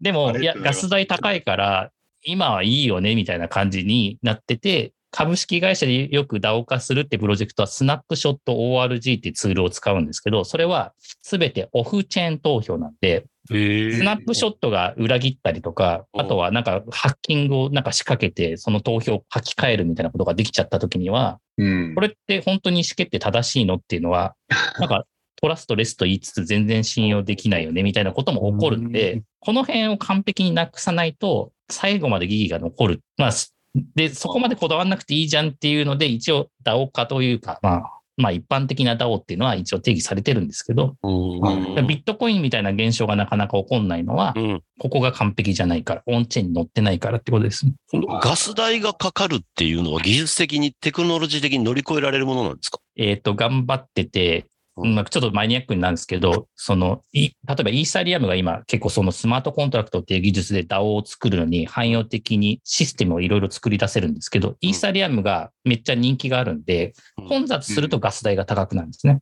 [0.00, 1.90] でも、いや、ガス代高いから、
[2.22, 10.92] 今はいいよね、みたいな感じになってて、株式会社でよく DAO 化するってプロジェクトは、スナップショット ORG っていうツールを使うんですけど、それは
[11.22, 21.62] 全てオフチェーン投票なんで、へスナップショットが裏切ったりとか、うんあとはなんかハッキングをなんか仕掛けて、その投票を書き換えるみたいなことができちゃった時には、い。
[21.62, 24.34] うんこれって本当に意思決定正しいのっていうのは、
[24.78, 25.06] なんか
[25.40, 33.00] トラストレスと言いつつ全然信用できないよねみたいなことも起こるんで、この辺を完璧になくさないと、最後まで疑義が残る。
[33.16, 33.32] まあ、
[33.94, 41.86] で、そこまでこだわらなくていいじゃんっていうので、一応 DAO 化というか、まあ、まあ一般的な DAO っていうのは一応定義されてるんですけど、うん。
[41.86, 44.62] ビットコインみたいな現象がなかなか起こんないのはう、ん。
[44.78, 47.64] ここが完璧じゃないから、オンチェーンに乗ってないからってことです。
[48.22, 52.78] ガス代がかかるっていうのは技術的にテクノロジー的に乗り越えられるものなんですか？
[52.96, 54.49] えっ、と、頑張ってて、うん
[54.84, 67.28] まあ、ちょっとマニアックになるんですけど、その、い例えばイーサリアムが今結構そのスマートコントラクトっていう技術で DAO を作るのに汎用的にシステムをいろいろ作り出せるんですけど、イーサリアムがめっちゃ人気があるんで、うん。
[67.28, 69.20] 混雑するとガス代が高くなるんですね。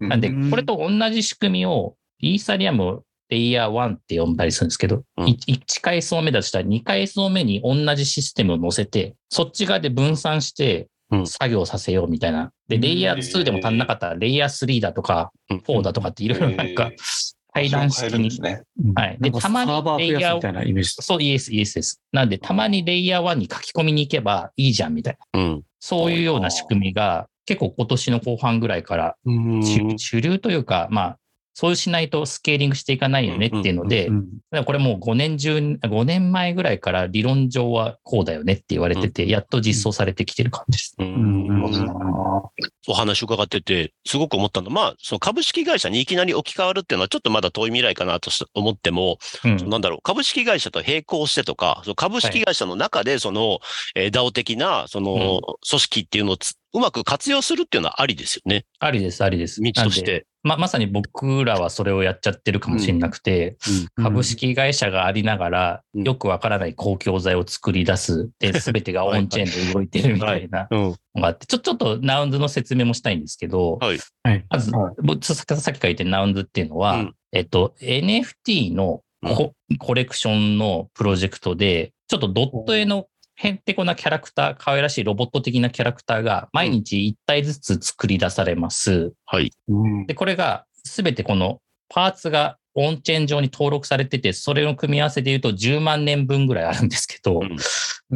[0.00, 5.26] なんでうん、これと同じ仕組みを、イーサリアムをレイヤー1って呼んだりするんですけど、うん。
[5.26, 10.88] 1階層目だとしたら2階層目に同じシステムを載せて、そっち側で分散してうん
[11.26, 12.52] 作業させようみたいな。
[12.68, 16.90] で、レイヤー2でも足んなかったら、レイヤー3だとかうん4だとかっていろいろなんか、
[17.52, 18.42] 対談式に変えるんです。
[18.42, 18.62] ね。
[18.96, 19.16] はい。
[19.20, 20.90] で、たまにレイヤーー増やすみたいなイメージ。
[21.00, 22.00] そう、イエス、イエスです。
[22.12, 25.40] なんで、たまにレイヤー1に書き込みに行けばいいじゃんみたいな。
[25.40, 31.18] うんそういうような仕組みが、結構今年の後半ぐらいから主流というか、まあ、
[31.54, 34.10] そうしないとスケーリングしていかないよねっていうので
[34.66, 40.94] これもう5年中、5年前ぐらいから理論上はこうだよねって言われてて、やっと実装されてきてる感じです。
[40.98, 41.84] ううんんうん
[42.86, 53.60] お話伺ってて、すごく思ったのは、まあ、その株式会社にいきなり置き換わるっていうのはちょっとまだ遠い未来かなとし思っても、うんなんだろう、株式会社と並行してとか、その株式会社の中でその、
[53.94, 58.66] えー DAO 的な、その、組織っていうのをつうまく活用するっていうのはありですよね。
[58.80, 59.62] ありです、ありです。
[59.62, 60.26] 道として。
[60.44, 63.56] ま、まさに僕らはそれをやっちゃってるかもしれなくて、
[63.96, 68.30] うん株式会社がありながら、うんよくわからない公共財を作り出す。
[68.38, 70.78] で、すべてがオンチェーンで動いてるみたいな うん。
[71.14, 73.98] のがあって、ちょ、ちょっとナウンズの説明もしたいんですけど、はい。
[74.22, 74.44] はい。
[74.50, 89.12] まず、はい僕ささっき書いてるナウンズっていうのは、うんえっと、NFT のコ,、コレクションのプロジェクトで、ちょっとドット絵のへんてこなキャラクター、可愛らしいロボット的なキャラクターが毎日1体ずつ作り出されます。
[89.26, 89.50] はい。
[89.68, 97.56] うんで、これがすべてこのパーツがオンチェーン上に登録されてて、それの組み合わせで言うと10万年分ぐらいあるんですけど、うん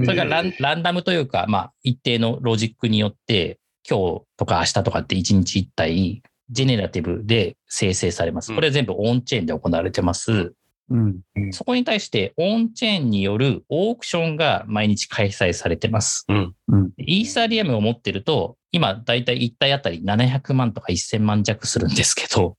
[0.04, 8.50] それがランランダムというか、まあ、一定のロジックによって、今日とか明日とかって1日1体、ジェネラティブで生成されます。
[8.50, 10.52] うんこれ全部オンチェーンで行われてます。
[10.90, 11.20] うん。
[11.52, 16.24] そこに対して、オンチェーンによるオークションが毎日開催されてます。
[16.28, 16.54] うん。
[16.68, 16.90] うん。
[16.96, 22.56] イーサリアムを持ってると、今、だいたい1体あたり700万とか1000万弱するんですけど、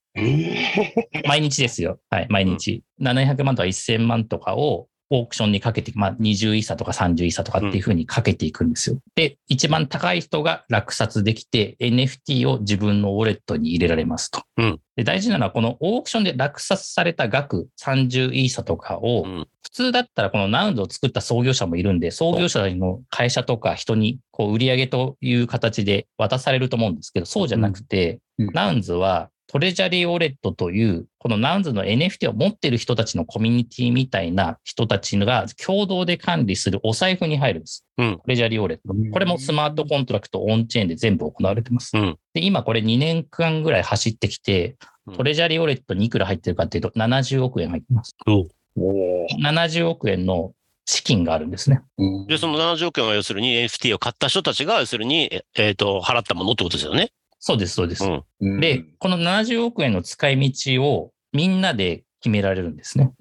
[1.27, 1.99] 毎日ですよ。
[2.09, 2.83] はい、毎日。
[3.01, 8.97] 700万とか1000万とかをオークションにかけて、まあ、20イーサとか30イーサとかっていうふうにかけていくんですよ。
[9.15, 14.43] で、一番高い人が落札できて、NFT を自分のウォレットに入れられますと。
[14.57, 37.83] うんで大事なのは、このオークションで落札された額、30イーサとかを、うん普通だったらこの Nounsを作った創業者もいるんで、創業者の会社とか人にこう売り上げという形で渡されると思うんですけど、そうじゃなくて、うんうん Nounsはトレジャリーウォレットという、この Nounsの NFT を持ってる人たちのコミュニティみたいな人たちが共同で管理するお財布に入るんです。
[37.97, 38.93] うんトレジャリーウォレット。
[39.11, 41.97] これもスマートコントラクトオンチェーンで全部行われてます。
[41.97, 48.15] うんで、今これ2年間ぐらい走ってきてうん、トレジャリーウォレットにいくら入ってるかっていうと70億円入ってます。
[48.27, 48.47] おー
[49.41, 50.53] 70億円の
[50.85, 51.81] 資金があるんですね。
[51.97, 57.11] うんで、その70億円は要するに NFT を買った人たちが要するに、ええーと、払ったものってことですよね。
[57.39, 58.03] そうです、そうです。
[58.03, 58.23] うん。
[58.41, 63.11] うんで、この70億円の使い道をみんなで決められるんですね。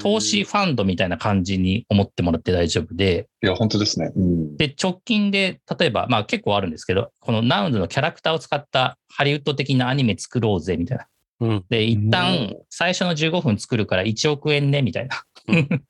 [0.00, 4.10] 投資ファンドみたいな感じに思ってもらって大丈夫で、いや、本当ですね。
[4.16, 11.06] うんで、直近で、例えば、まあ結構あるんですけど、このナウンズのキャラクターを使ったハリウッド的なアニメ作ろうぜ、みたいな。
[11.40, 11.64] うん。
[11.68, 15.22] で、一う旦最初の15分作るから1億円ね、みたいな。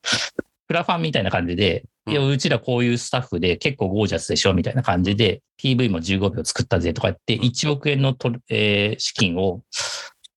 [0.73, 2.13] うんクラファンみたいな感じで、うん。
[2.15, 9.61] いや、うちらこういうスタッフで結構ゴージャスでしょ、みたいな感じで、PV も15秒作ったぜとか言って、1億円のと、えー資金を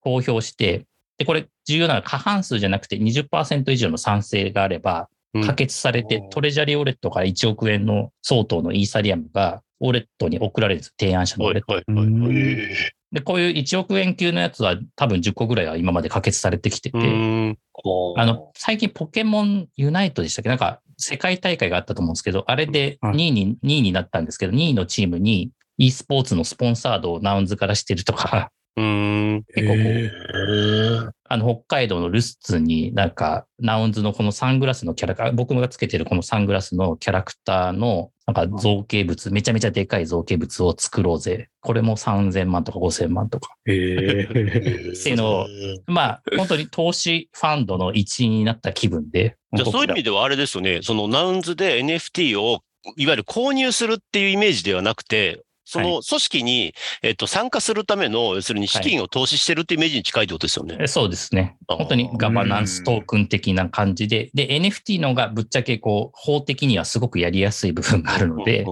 [0.00, 0.84] 公表して、
[1.16, 5.46] で、これ重要なのは過半数じゃなくて20%以上の賛成があれば、うん。
[5.46, 10.94] 可決されてうんトレジャリーウォレットから1億円の相当のイーサリアムがウォレットに送られるんです。
[10.98, 11.82] 提案者のウォレット。
[13.16, 20.50] で、こういう1億円級のやつは多分10個ぐらいは今まで可決されてきてて、あの、最近ポケモンユナイトでしたっけ？
[20.50, 23.16] なんか世界大会があったと思うんですけど、あれではい。
[23.16, 29.44] 2位に、2位になったんですけど、2位のチームに e スポーツのスポンサードをナウンズからしてるとか、うーん。
[29.54, 41.48] 結構こう、へあの、北海道のルスツになんか、ナウンズのこのサングラスのキャラクター、僕がつけてるこのサングラスのキャラクターのなんか造形物、めちゃめちゃでかい造形物を作ろうぜ。
[41.60, 43.54] これも3000万とか5000万とか。
[43.66, 44.92] へえ。
[44.92, 45.46] っていうのを
[45.86, 49.36] まあ、本当に投資ファンドの一員になった気分で。
[49.52, 50.80] じゃあそういう意味ではあれですよね。
[50.82, 52.62] そのナウンズで NFT を
[52.96, 60.76] いわゆる購入するっていうイメージではなくて、その組織に、えっと、参加するための、要するに資金を投資してるっていうイメージに近いってことですよね。
[60.80, 61.56] えそうですね。
[61.66, 68.64] 本当にガバナンストークン的な感じで、で、NFT のがぶっちゃけこう、法的にはすごくやりやすい部分があるので。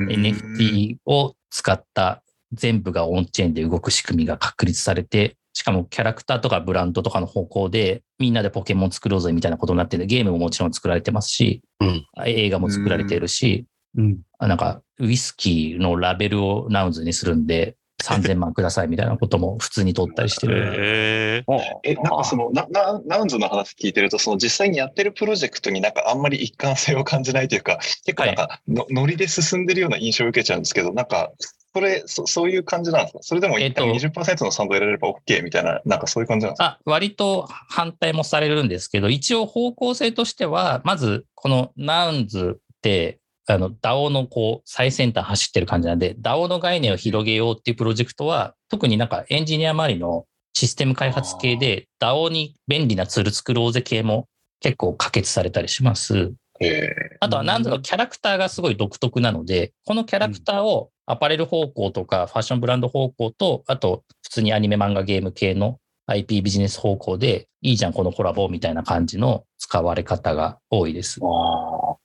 [0.00, 2.22] NFT を使った
[2.52, 12.06] 全部がオンチェーンで動く仕組みが確立されて、しかもキャラクターとかブランドとかの方向でみんなでポケモン作ろうぜみたいなことになってて、ゲームももちろん作られてますし、うん。
[12.24, 13.66] 映画も作られているし、
[13.96, 14.18] うん。
[14.38, 21.44] あなんかウイスキーのラベルをナウンズにするんで3000万くださいみたいなことも普通に取ったりしてる。
[21.44, 21.44] へ
[21.84, 31.30] え、なんかその、な、な、ナウンズの話聞いてると、その実際にやってるプロジェクトになんかあんまり一貫性を感じないというか、結構なんかの、ノリで進んでるような印象を受けちゃうんですけど、なんか、
[31.74, 33.18] それ、そそういう感じなんですか？
[33.22, 36.64] それでも一旦えっ20%の賛同得られれば OK みたいな、なんかそういう感じなんですか？
[36.64, 43.20] あ、割と反対もされるんですけど、一応方向性としては、まずこのナウンズって、
[43.52, 54.28] あの、DAO のこう、最先端走ってる感じなんで、DAO の概念を広げようっていうプロジェクトは、特になんかエンジニア周りのシステム開発系で、DAO に便利なツール作ろうぜ系も
[54.60, 56.32] 結構可決されたりします。
[56.60, 56.88] え
[57.20, 71.20] あとはナウンズのキャラクターがすごい独特なので、このキャラクターをアパレル方向とかファッションブランド方向と、あと普通にアニメ漫画ゲーム系の IP ビジネス方向で、いいじゃんこのコラボみたいな感じの使われ方が多いです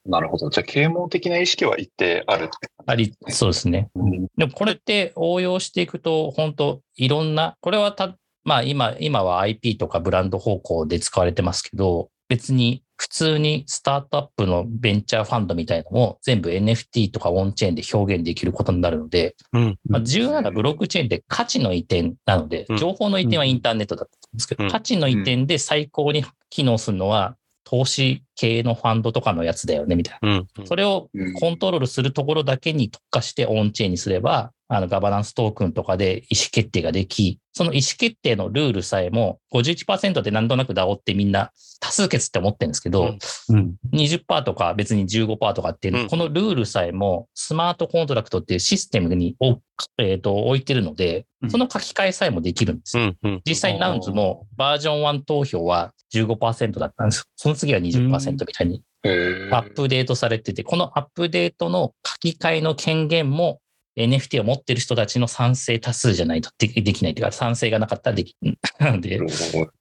[0.08, 0.50] なるほど。
[0.50, 3.90] じゃあ、啓蒙的な意識は一定あるってあり、そうですね。
[4.38, 19.80] でもこれって応用していくと、本当いろんな、これはた、まあ今、今は IP とかブランド方向で使われてますけど、別に普通にスタートアップのベンチャーファンドみたいのも全部 NFT とかオンチェーンで表現できることになるので、うん。
[19.88, 22.78] まあ、重要なのはブロックチェーンって価値の移転なのでう、ん。
[22.78, 24.70] 情報の移転はインターネットだったんですけど、うん。
[24.72, 27.37] 価値の移転で最高に機能するのは
[27.70, 30.30] 投資系のファンドとかのやつだよね、みたいな。
[30.30, 31.10] うんそれを
[31.42, 43.16] コントロールするところだけに特化してオンチェーンにすれば、あのガバナンストークンとかで意思決定ができ、その意思決定のルールさえも51%でなんとなく DAO ってみんな多数決って思ってるんですけど、
[43.50, 43.56] うん。
[43.56, 43.76] うん。
[43.94, 46.08] 20%とか別に15%とかっていう、うん。
[46.08, 49.60] このルールさえもスマートコントラクトっていうシステムにお、
[49.98, 51.50] えーと置いてるのでう、ん。
[51.50, 52.98] その書き換えさえもできるんです。
[52.98, 53.04] よ。
[53.04, 53.18] うん。
[53.24, 53.42] うん。
[53.46, 57.24] 実際にナウンズもバージョン1投票は15%だったんですよ。
[57.38, 58.84] その次は20%みたいに。
[59.04, 63.62] アップデートされてて、このアップデートの書き換えの権限も
[63.98, 68.36] NFT を持ってる人たちの賛成多数じゃないとでできないというか、賛成がなかったらでき
[68.80, 69.20] なの で、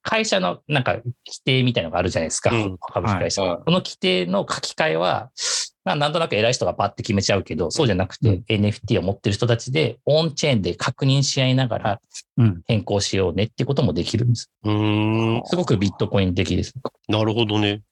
[0.03, 1.05] 会社のなんか規
[1.45, 3.43] 定みたいなのがあるじゃないですか、うん株式会社。
[3.43, 5.31] はいこの規定の書き換えは、
[5.85, 12.01] まあなんとなく偉い人がパッて決めちゃうけど、そうじゃなくて、うん NFT を持ってる人たちでオンチェーンで確認し合いながら
[12.39, 12.63] うん。
[12.67, 14.51] 変更しようねっていうこともできるんです。
[14.63, 16.75] うーんすごくビットコイン的です。
[17.09, 17.83] なるほどね。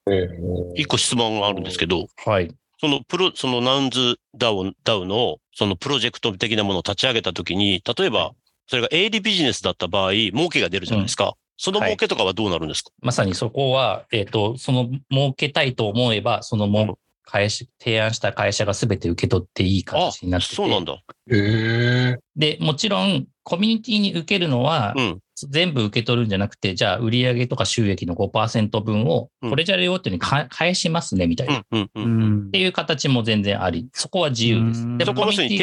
[0.74, 2.50] 一個質問があるんですけど、はい。
[2.84, 8.32] そのプロ、そのナウンズダウン、ダウの、そのプロジェクト的なものを立ち上げたときに、例えば、
[8.66, 11.32] それが営利ビジネスだった場合、儲けが出るじゃないですか。
[11.56, 20.54] その儲けとかはどうなるんですか、まさにそこは、えっ、と、その儲けたいと思えば、そのも会社、提案した会社が全て受け取っていいあ形になってて。
[20.54, 21.00] そうなんだ。
[21.30, 25.20] へーで、もちろん、コミュニティに受けるのは、うん。
[25.36, 31.58] 全部受け取るんじゃなくて、じゃあ、売上とか収益の5%分をう、んこれじゃれよっていうにか返しますね、みたいな。
[31.58, 31.90] っうん。
[31.94, 32.04] うん。
[32.04, 32.06] う。
[32.06, 32.58] うんんて。
[32.58, 34.82] いう形も全然あり、そこは自由です。
[34.82, 35.58] うんでも、そこの人に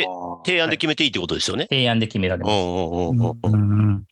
[0.45, 1.67] 提案で決めていいってことですよね。
[1.69, 2.53] 提案で決められます。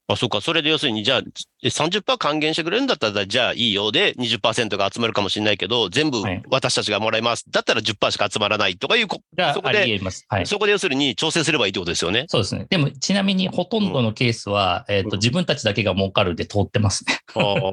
[0.07, 0.41] あ、そうか。
[0.41, 1.21] それで要するに、じゃあ、
[1.61, 7.45] え30%還元してくれるんだったら、じゃあいいよで20%が集まるかもしれないけど、全部はい私たちがもらいます。
[7.49, 10.25] だったら10%しか集まらないとかいうこ、があそこでり得ます。
[10.29, 10.45] はい。
[10.45, 12.25] そこで要するに調整すればいいってことですよね。
[12.27, 12.67] そうですね。
[12.69, 17.19] でも、ちなみにほとんどのケースは、えっ、と、自分たちだけが儲かるで通ってますね。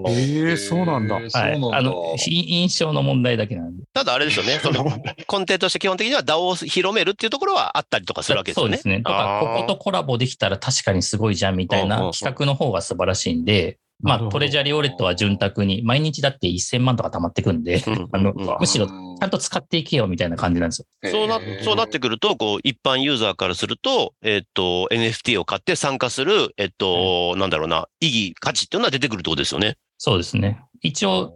[0.08, 1.30] ええ、そうなんだはい。
[1.32, 3.84] あの、ひ印象の問題だけなんで。
[3.92, 4.58] ただあれですよね。
[4.64, 8.68] その根底として基本的には DAO を広めるっていうところはあったりとかするわけですよね。
[8.68, 9.02] そうですね。
[9.02, 21.10] とか、こことコラボできたら確かにすごいじゃんみたいなん企画の方が素晴らしいんで、まあ、トレジャーリオレットは潤沢に、毎日だって1000万とか溜まってくんで、うんあのうんむしろちゃんと使っていけよみたいな感じなんですよ。
[21.10, 29.78] そうな、そうなってくると、こう、一般ユーザーからすると、えっと、NFT を買って参加する、えっと、なんだろうな、意義、価値っていうのは出てくるってことですよね。
[29.98, 30.60] そうですね。
[30.86, 31.34] 一応、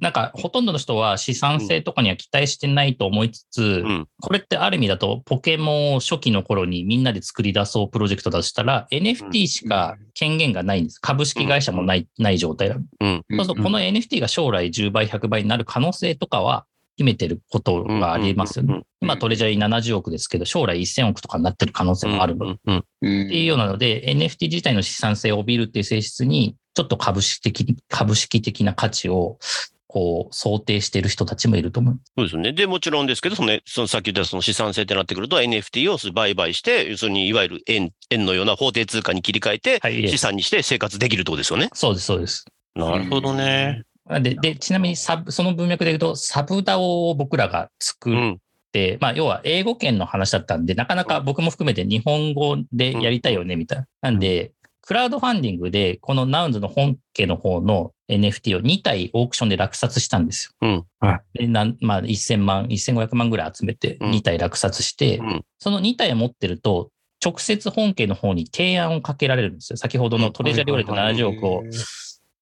[0.00, 4.08] なんか、ほとんどの人は資産性とかには期待してないと思いつつ、うん。
[4.20, 10.98] これってある意味だと、ポケモンを初期の頃にみんなで作り出そうプロジェクトだとしたら、NFT しか権限がないんです。
[10.98, 12.76] 株式会社もない、ない状態だ。
[13.00, 13.24] うん。
[13.30, 16.66] そうすると、この NFT が将来10倍、100倍になる可能性とかは
[16.96, 18.82] 秘めてることがありますよね。
[19.00, 22.58] 今トレジャー70億ですけど、将来1000億とかになってる可能性もあるのっ
[23.00, 29.38] ていうようなので、NFT 自体の資産性を帯びるっていう性質に、ちょっと株式的、株式的な価値を、
[29.86, 32.00] こう、想定している人たちもいると思う。
[32.16, 32.52] そうですよね。
[32.52, 41.68] で、もちろんですけど、そのね、そのさっき言ったその資産性ってなってくると、NFT を売買して、要するにいわゆる円、円のような法定通貨に切り替えて、はい、資産にして生活できるってことですよね。
[41.74, 42.44] そうです、そうです。
[42.74, 43.84] なるほどね。
[44.20, 48.38] で、で、ちなみにサブ、その文脈で言うと、サブダオを僕らが作っうん。
[48.72, 53.86] て、まあ、要は英語圏の話だったんで、なかなか僕も含めて日本語でやりたいよね、みたいな。
[54.02, 54.52] なんで、
[54.82, 60.84] クラウドファンディングで、このナウンズの本家の方の NFT を2体オークションで落札したんですよ。
[61.00, 66.90] うんでなんまあ、1000万、1500万ぐらい集めてうん2体落札して、うんその2体を持ってると、
[67.24, 69.76] 直接本家の方に提案をかけられるんですよ。
[69.78, 71.62] 先ほどのトレジャーリオレット70億を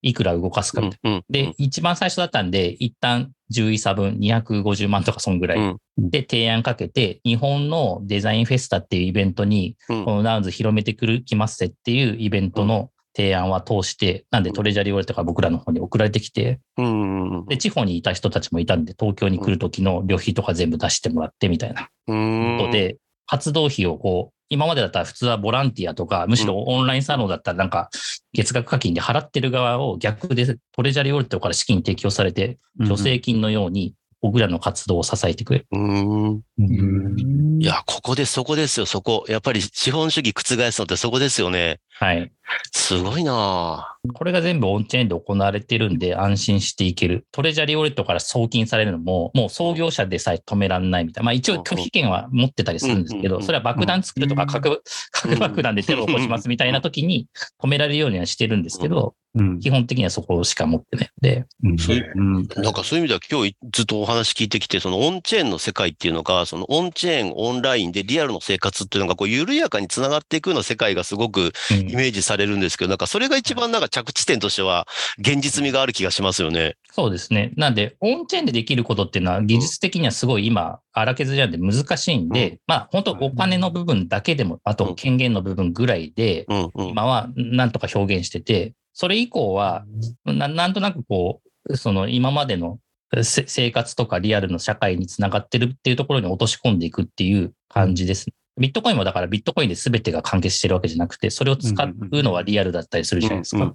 [0.03, 1.17] いくら動かすかみたいなうん。
[1.17, 1.25] うん。
[1.31, 17.47] で、一番最初だったんで、一旦10位差分250万とかそんぐらいうんで提案かけて、日本のデザインフェスタっていうイベントに、うんこのナウンズ広めてくる、きますせっていうイベントの提案は通して、なんでトレジャーリオレとか僕らの方に送られてきて、うん。
[17.47, 22.59] で、地方にいた人たちもいたんで、東京に来る時の旅費とか全部出してもらってみたいなうん。
[22.59, 22.97] ことで、
[23.27, 27.89] 活動費をこう、今までだったら普通はボランティアとか、むしろオンラインサロンだったらなんか、
[28.35, 35.67] 月額課金で払ってる側を逆でトレジャーリオレットから資金提供されて、助成金のように僕らの活動を支えてくれる。
[35.73, 36.33] うん。
[36.35, 39.25] うんいや、ここでそこですよ、そこ。
[39.27, 41.81] やっぱり資本主義覆すのってそこですよね。
[41.95, 42.31] はい。
[42.73, 47.25] すごいなこれが全部オンチェーンで行われてるんで安心していける。
[47.31, 51.27] トレジャーリオレットから送金されるのも、もう創業者でさえ止められないみたいな。
[51.27, 54.83] まあ一応拒否権は持ってたりするんですけど、それは爆弾作るとか核、
[55.13, 57.29] 核爆弾でテロを起こしますみたいな時に
[57.63, 59.61] 止められるようにはしてるんですけど、うん。
[59.61, 61.79] 基本的にはそこしか持ってないので、うん。
[61.79, 62.49] そういううん。
[62.57, 71.91] なんかそういう意味では今日ずっとお話聞いてきて、そのオンチェーンの世界っていうのが、そのオンチェーン、オンラインでリアルの生活っていうのがこう緩やかにつながっていくような世界がすごくうん。
[71.91, 74.87] イメージされるんですけど、なんかそれが一番なんか着地点としては
[75.19, 76.77] 現実味がある気がしますよね。
[76.91, 77.53] そうですね。
[77.57, 86.71] なんで、オンチェーンでできることっていうのは技術的にはすごい今、荒削りなんで難しいんで、うまあ本当お金の部分だけでも、あと権限の部分ぐらいで、うん。
[86.75, 86.89] うん。
[86.89, 89.85] 今はなんとか表現してて、それ以降は、
[90.25, 92.79] ななんとなくこう、その今までの
[93.23, 98.27] せ生活とかリアルの社会につながってるっていうところに落とし込んでいくっていう感じです。
[98.59, 103.65] ビットコインもだからビットコインで全てが完結してるわけじゃなくて、それを使うのはリアルだったりするじゃないですか。
[103.65, 103.75] うん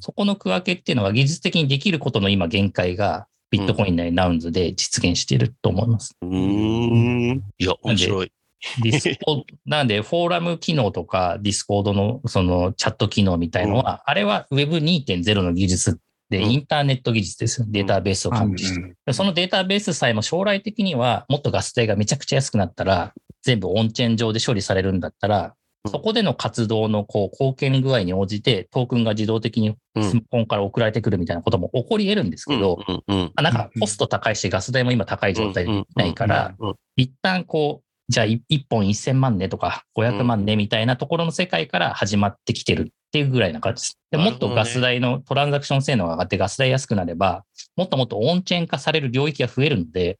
[0.00, 6.16] そこの区分けっていうのが技術的にできることの今限界がビットコインなり Nounsで実現していると思います。
[6.22, 7.42] うーん。
[7.58, 8.32] いや、面白い。
[8.82, 16.00] ディスコ なんで、フォーラム機能とか、 Discordのそのチャット機能みたいのは、あれは Web2.0 の技術
[16.30, 16.50] で、うん。
[16.50, 17.66] インターネット技術ですよ。
[17.68, 18.94] データベースを管理して。
[19.06, 25.90] でそのデータベースさえも将来的には、もっとガス代がめちゃくちゃ安くなったら、全部オンチェーン上で処理されるんだったら、うん。
[25.90, 30.02] そこでの活動のこう貢献具合に応じて、トークンが自動的にうん。
[30.02, 32.78] スマホから送られてくるみたいなことも起こり得るんですけど、
[33.36, 36.74] なんかコスト高いし、ガス代も今高い状態でないから、うんうん。
[36.96, 43.98] 一旦こう、じゃあ1本1000万ねとか500万ねみたいなところの世界から始まってきてるっていうぐらいな感じです。
[44.10, 47.44] でもっとガス代のトランザクション性能が上がってガス代安くなれば、
[47.76, 50.18] もっともっとオンチェーン化される領域が増えるので。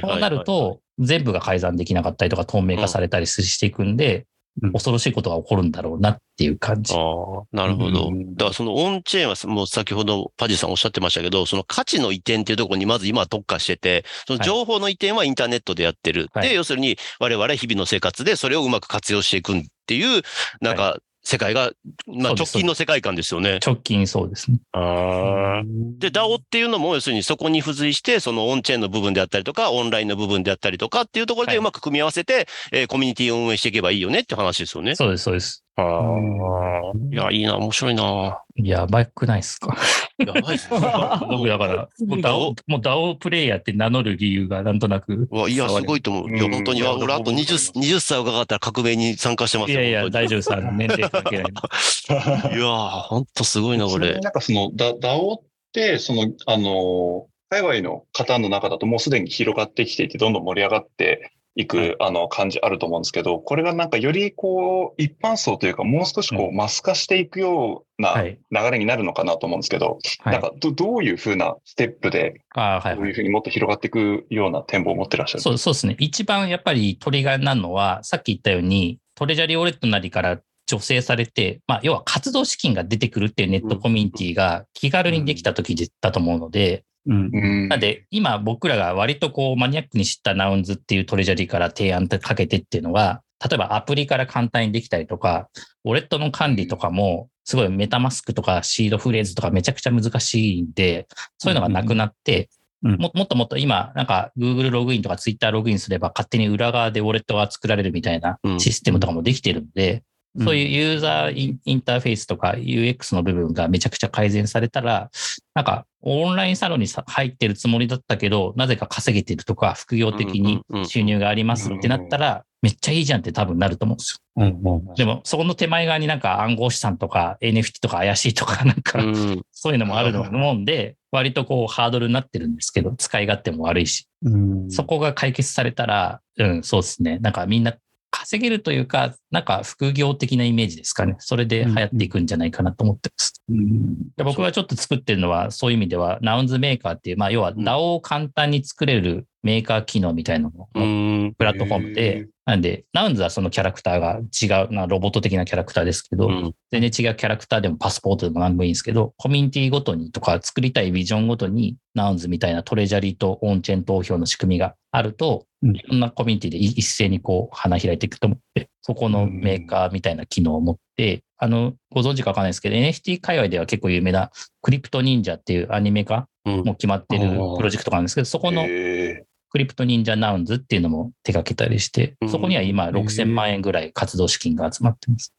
[0.00, 4.24] そうなると全部が改ざんできなかったりとか透明化されたりしていくんでうん、
[4.72, 6.94] 恐ろしいことが起こるんだろうなっていう感じ。
[6.94, 8.08] ああ、なるほど。
[8.08, 16.28] うんだからそのオンチェーンはもう先ほどパジさんおっしゃってましたけど、その価値の移転っていうところにまず今は特化してて、その情報の移転はインターネットでやってる。
[16.32, 20.22] はいで、要するに我々日々の生活でそれをうまく活用していくっていう、
[20.60, 21.70] なんか世界が、
[22.06, 23.60] まあ直近の世界観ですよね。
[23.64, 24.58] 直近そうですね。
[24.72, 25.62] あ
[25.98, 34.94] で、DAO っていうのも、要するにそこに付随して、そのオンチェーンの部分であったりとか、オンラインの部分であったりとかっていうところはいでうまく組み合わせて、えーコミュニティを運営していけばいいよねって話ですよね。
[34.94, 35.64] そうです、そうです。
[35.82, 36.92] ああ。
[37.12, 38.42] いや、いいな、面白いな。
[38.56, 39.76] やばくないですか？
[40.18, 40.80] やばいっすね。
[41.30, 45.28] 僕だから、もう DAO もう DAO プレイヤーって名乗る理由がなんとなく。
[45.30, 46.30] うわいや、すごいと思う。
[46.36, 49.80] いや、うん本当に、あ俺あと20、20歳伺ったら革命に参加してますよ。
[49.80, 50.52] いやいや、本大丈夫です。
[50.52, 51.44] あの年齢関係ない。
[52.58, 68.38] いやー、本当すごいな、これちなんかその、ダ DAO って、その、あの、界隈の方の中だともうすでに広がってきていて、どんどん盛り上がっていく、あの、感じあると思うんですけど、これがなんかよりこう、一般層というか、もう少しこう、マス化していくようなはい。
[68.52, 70.32] 流れになるのかなと思うんですけど、はい。
[70.34, 75.96] なんかど、どういうふうなステップで、どういうふうにもっと広がっていくような展望を持ってらっしゃるそうそうですね。
[75.98, 80.38] 一番やっぱりトリガーになるのは、さっき言ったように、トレジャリーウォレットなりから
[80.68, 87.30] 助成されて、まあ、要は活動資金が出てくるっていうネットコミュニティが気軽にできた時だと思うので、うん。
[87.32, 87.68] うん。
[87.68, 95.48] なんで、今僕らが割とこうマニアックに知ったナウンズっていうトレジャリーから提案かけてっていうのは、例えばアプリから簡単にできたりとか、
[95.84, 101.06] ウォレットの管理とかも、すごいメタマスクとかシードフレーズとかめちゃくちゃ難しいんで、
[101.38, 102.50] そういうのがなくなって、
[102.82, 102.96] うん。
[102.96, 108.60] ももっともっと今、なんか Google ログインとか Twitter ログインすれば勝手に裏側でウォレットが作られるみたいなうん。
[108.60, 110.02] システムとかもできてるんで、
[110.44, 115.10] そういうユーザーインターフェースとか UX の部分がめちゃくちゃ改善されたら、
[115.54, 124.44] なんかオンラインサロンにさ入ってるつもりだったけど、なぜか稼げてるとか副業的に収入がありますってなったら、めっちゃいいじゃんって多分なると思うんですよ。
[124.44, 124.94] うんうん。
[124.94, 129.42] でも、そこの手前側になんか暗号資産とか NFT とか怪しいとかなんかうん。
[129.52, 134.70] そういうのもあると思うんで、割とこうハードルになってるんですけど、使い勝手も悪いし、うん。
[134.70, 137.18] そこが解決されたら、うん、そうですね。
[137.20, 137.76] なんかみんな
[138.10, 141.16] 稼げるというか、なんか副業的なイメージですかね。
[141.18, 143.42] それで流行っていくんじゃないかなと思ってます。
[143.48, 150.86] うんで僕がちょっと作ってるのは、そういう意味では、 Nouns メーカーっていう、まあ、要は DAO を簡単に作れるメーカー機能みたいなのうの
[151.28, 151.34] ん。
[151.34, 156.54] プラットフォームへで、なんで、 Nouns はそのキャラクターが違う、なロボット的なキャラクターですけど、うん。
[156.70, 165.76] 全然違うキャラクターでもパスポートでも何でもいいんですけど、コミュニティごとにとか作りたいビジョンごとに Nouns みたいな treasury と on-chain 投票の仕組みがあると、うん。
[165.76, 174.30] いろんなコミュニティで一斉にこう花開いていくと思って、そこのメーカーみたいな機能を持って、あの、ご存知かわかんないですけど、NFT 界隈では結構有名な
[174.62, 176.64] CryptoNinja っていうアニメ化うん。
[176.64, 179.07] もう決まってるプロジェクトがあるんですけど、そこのへ
[179.50, 182.28] CryptoNinja Nouns っていうのも手掛けたりしてう、ん。
[182.28, 185.34] そこには今6000万円ぐらい活動資金が集まってます。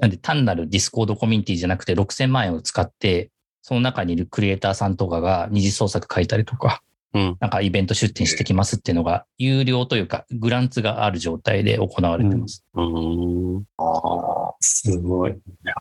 [0.00, 3.30] なんで単なる Discord コミュニティじゃなくて6000万円を使って、
[3.62, 12.64] その中にいるクリエイターさんとかが二次創作書いたりとか、うんなんかイベント出展してきますっていうのが、有料というか、 grants がある状態で行われてます。
[12.74, 15.34] うんあーすごい。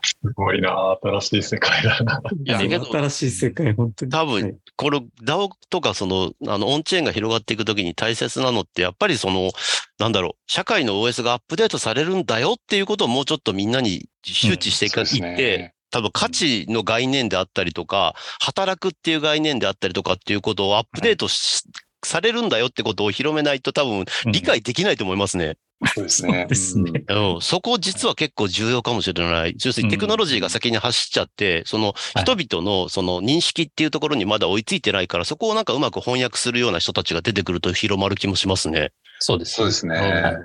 [0.03, 2.21] すごいな新しい世界だな。
[2.45, 4.11] いや新しい世界、本当に。
[4.11, 9.51] 多分はいこの DAO とかその、あの、オンチェーンが広がっていくときに大切なのって、やっぱりその、
[9.99, 21.63] なんだろう、社会の OS がアップデートされるんだよっていうことをもうちょっとみんなに周知していか、うんねいって、多分価値の概念であったりとか、働くっていう概念であったりとかっていうことをアップデートし
[22.03, 25.57] されるんだよってことを広めないと多分理解できないと思いますね。
[25.93, 26.47] そうですね。
[26.49, 27.03] ですね。
[27.09, 29.55] うん、そこ実は結構重要かもしれない。
[29.63, 38.91] 要するにテクノロジーが先に走っちゃって、その人々のその認識っていうところにまだ追いついてないから、そこをなんかうまく翻訳するような人たちが出てくると広まる気もしますね。
[39.19, 39.53] そうです。
[39.53, 39.95] そうですね。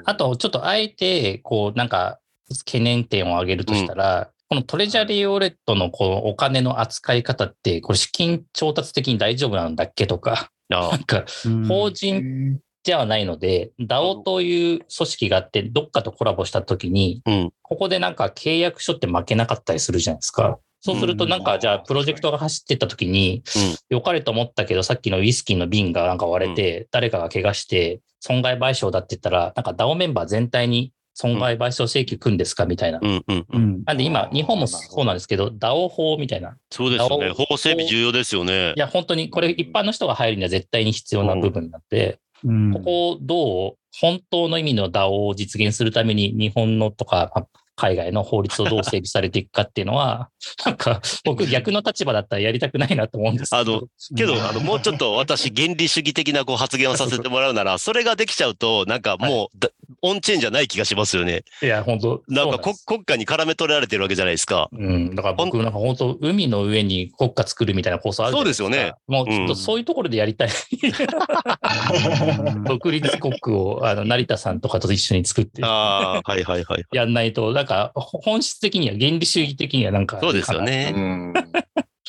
[0.04, 2.18] ああと、ちょっとあえて、こう、なんか、
[2.64, 10.90] 懸念点を挙げるとしたら、このトレジャリーウォレットのこのお金の扱い方って、これ資金調達的に大丈夫なんだっけとか、あ。
[10.90, 11.66] なんか、うん。
[11.66, 17.50] 法人ではないので、DAO という組織があって、どっかとコラボしたときに、うん。
[17.60, 20.58] ここでなんか契約書って負けなかったりするじゃないですか。
[20.80, 23.42] そうするとなんか、じゃあプロジェクトが走ってったときに、
[23.90, 32.64] 良かれと思ったけど、さっきのウイスキーの瓶がなんか割れて、誰かが怪我して、損害賠償だって言ったら、なんか DAO メンバー全体に損害賠償請求組んですか？
[32.64, 33.00] みたいな。
[33.02, 33.46] うん、うん、う。
[33.52, 33.82] うんん。
[33.84, 36.56] なんで今、日本もそうなんですけど、DAO 法みたいな。
[36.70, 37.30] そうですよね。
[37.30, 38.78] 法整備重要ですよねい。
[38.78, 47.46] や、本当にこれ一般の人が入るには絶対に必要な部分なんで、うんここをどう、本当の意味の DAO を実現するために日本のとか、まあ
[47.78, 50.28] 海外の法律をどう整備されていくかっていうのは、
[50.66, 53.76] なんか僕逆の立場だったらやりたくないなと思うんですけど。
[53.76, 59.70] あの、けど、あの、もうちょっと私、原理主義的なこう発言をさせてもらうなら、それができちゃうと、なんかもうだ、
[60.02, 61.44] オンチェーンじゃない気がしますよね。
[61.62, 64.68] いや、本当なんか国家に絡め取られてるわけじゃないですか。
[64.72, 68.32] うん、だから僕なんか本当、海の上に国家作るみたいな構想ある。
[68.32, 68.92] そうですよね。
[69.06, 70.48] もうちょっとそういうところでやりたい。
[72.66, 76.84] 独立国をあの成田さんとかと一緒に作ってああ、はいはいはい。
[76.92, 80.18] やんないと、なんかほ本質的には原理主義的にはなんか。
[80.20, 80.90] そうですようね。
[80.90, 81.32] ん。
[81.32, 81.52] なん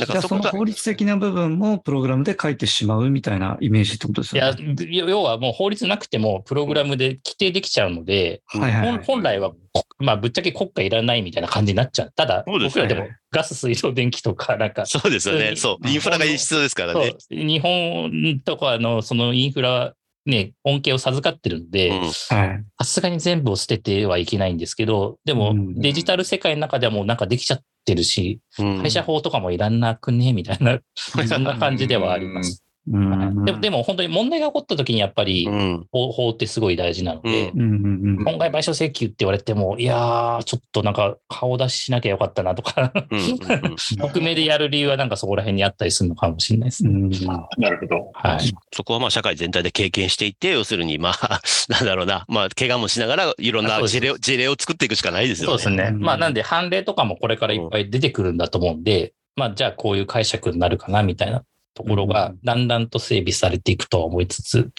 [0.06, 12.14] じゃあその法律的な部分もプログラムで書いてしまうみたいなイメージってことですいやよね。、要はもう法律なくてもプログラムで規定できちゃうので、はいはい本本来は、こまあぶっちゃけ国家いらないみたいな感じになっちゃう。
[12.16, 15.56] ただ、ね僕らでもガス、水道、電気とか、なんか、そうですよね。
[15.56, 15.88] そう。
[15.88, 17.14] インフラが必要ですからそうね。
[17.30, 19.94] 日本とかのそのインフラ、
[20.30, 21.92] ね、恩恵を授かってるんで。
[22.12, 32.64] さすがに全部を捨ててはいけないんですけど、でもうんデジタル世界の中ではもうなんかできちゃってるし、うん会社法とかもいらなくねみたいな、そんな感じではあります。
[32.92, 35.88] うんでも、でも本当に問題が起こった時にやっぱりうん。
[35.92, 42.92] 法法ってすごい大事なので、損害賠償請求って言われても、いやー、ちょっとなんか顔出ししなきゃよかったなとか、
[44.00, 46.92] 匿名でやる理由はなんかそこら辺にあったりするのかもしれないですね。
[46.92, 47.10] うん
[47.58, 48.12] なるほど。
[48.14, 48.40] はい。
[48.74, 55.60] そこはまあ社会全体で経験していって、要するにまあ、 なんだろうな、まあ怪我もしながらいろんな事例を、事例を作っていくしかないですよね。
[55.60, 55.92] そうですね。
[55.94, 61.44] うんまあなんで判例とかもこれからいっぱい出てくるんだと思うんで、まあじゃあこういう解釈になるかなみたいな
[61.80, 64.70] ところがだんだんと整備されていくとは思いつつ、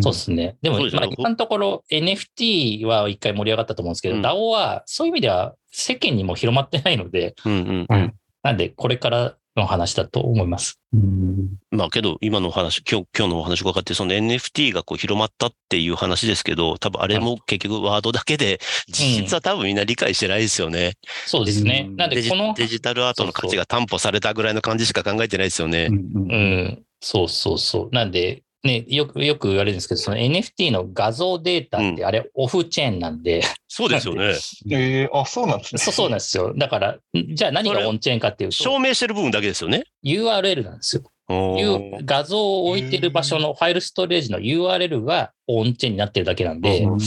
[0.00, 0.56] そうですね。
[0.60, 8.14] でも、まあ、今のところ NFT は一回盛り上がったと思うんですけど、うん DAO はそういう意味では世間にも広まってないので、うんうん。
[8.42, 10.78] なんでこれからの話だと思います。
[10.94, 20.94] うんまあけど、今のお話、今日、今日のお話伺って、その NFT がこう広まったっていう話ですけど、多分あれも結局ワードだけで、実質は多分みんな理解してないですよね。
[21.26, 21.88] そうですね。
[21.96, 25.88] なんでこの、デジタルアートの価値が担保されたぐらいの感じしか考えてないですよね。
[25.90, 27.94] うん、そうそうそう。
[27.94, 34.34] なんで、ね、よく、よく言われるんですけど、その NFT の画像データってあれオフチェーンなんで、そうですよね。
[34.70, 35.78] えー、あ、そうなんですね。
[35.80, 36.52] そうそうなんですよ。
[36.56, 39.84] だから、んじゃあ何がオンチェーンかっていうと、証明してる部分だけですよね。
[40.04, 41.02] URL なんですよ。
[41.28, 46.98] おいうー画像を置いてる場所のファイルストレージの URL がオンチェーンになってるだけなんで、うん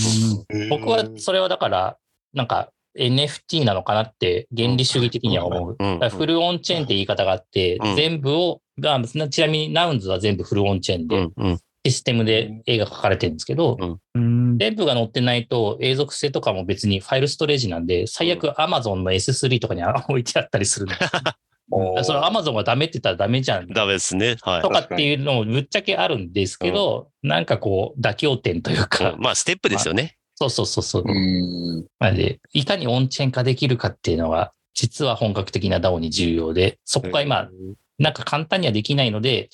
[0.69, 1.97] 僕はそれはだから、
[2.33, 6.09] なんか NFT なのかなって原理主義的には思う。
[6.09, 13.77] フルオンチェーンって言い方があって、うん全部を、がちなみにナウンズは全部フルオンチェーンで、うんうんシステムで絵が描かれてるんですけど、
[14.15, 21.01] うん全部が載ってないと永続性とかも別にファイルストレージなんで、最悪 Amazon の S3 とかに置いてあったりするんです。
[21.71, 23.67] おーそれ Amazon がダメって言ったらダメじゃん。
[23.67, 24.35] ダメですね。
[24.41, 24.69] はいと。
[24.69, 30.17] かっていうのもぶっちゃけあるんですけど、なんかこう妥協点というか、うんまあ、ステップですよね。
[30.35, 31.03] そうそうそうそう。
[31.05, 31.85] うん。
[31.99, 37.49] なので、いかにオンチェーン化できるかっていうのが、実は本格的な DAO に重要で、そこが今、
[37.97, 39.49] なんか簡単にはできないので、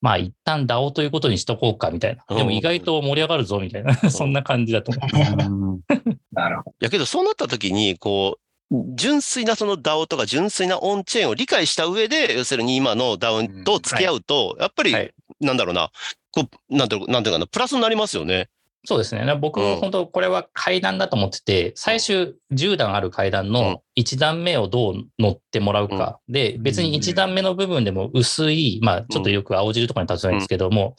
[0.00, 2.36] まあ一旦 DAO ということにしとこうかみたいな。
[2.36, 5.80] でも意外と盛り上がるぞみたいな、そんな感じだと思う。
[6.32, 15.12] なるほやけど、そうなった時に、こう、純粋なその DAO とか純粋なオンチェーンを理解した上で、要するに今の DAO と付き合うと、やっぱり、はい。
[15.40, 15.90] なんだろうな、
[16.32, 18.48] こう、なんていうのなんていうかな、プラスになりますよね。
[18.84, 19.34] そうですね。
[19.36, 19.76] 僕、うん。
[19.76, 23.52] 本当これは階段だと思ってて、最終10段ある階段うん。
[23.52, 26.18] の1段目をどう乗ってもらうか。
[26.28, 30.96] で、別に1段目の部分でも薄い、まあ、ちょっとよく青汁とかに例えるんですけども、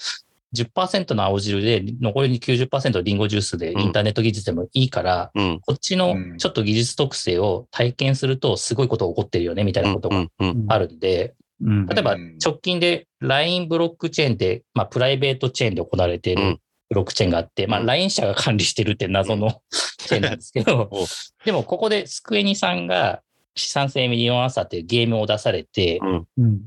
[0.53, 5.59] 10%の青汁で残りに90%リンゴジュースでインターネット技術でもいいから、うん。
[5.61, 6.37] こっちのうん。
[6.37, 10.29] ちょっと技術特性を体験するとすごいことが起こってるよね、みたいなことがうん。
[10.39, 10.65] うん。
[10.67, 11.85] あるんで、うん。
[11.87, 12.37] 例えばうん。
[12.43, 16.41] 直近で LINE ブロックチェーンで、まあプライベートチェーンで行われていうん。
[16.51, 16.59] る
[16.91, 19.61] ブロックチェーンがあって、まあうん LINE 社が管理してるって謎の
[19.97, 21.05] チェーンなんですけど お、
[21.45, 23.21] でもここでスクエニさんが
[23.55, 25.99] 資産性ミリオンアンサーっていうゲームを出されて、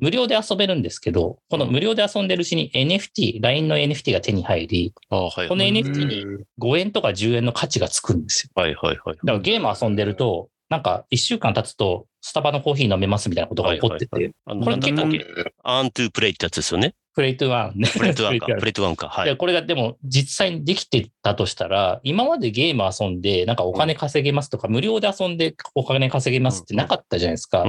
[0.00, 4.92] 無料で遊べるんですけど、この無料で遊んでるうちに NFT、LINE の NFT が手に入り。
[5.08, 8.50] このはい NFT に5円とか10円の価値がつくんですよ。
[8.54, 8.96] はいはい。
[8.96, 16.94] だからゲーム遊んでると、なんか1週間経つと、スタバのコーヒー飲めますみたいなことが起こってはいはいて、これ結構 Earn to Play ってやつですよね。
[17.14, 17.88] Play to Earn ね。
[17.96, 18.46] Play to Earn か。
[18.46, 19.08] Play to Earn、Play to Earn か。
[19.08, 19.36] はいで。
[19.36, 27.64] これがでも実際にできてたとしたら、今までゲーム遊んで、なんかお金稼げますとか、無料で遊んでお金稼げますってなかったじゃないですか。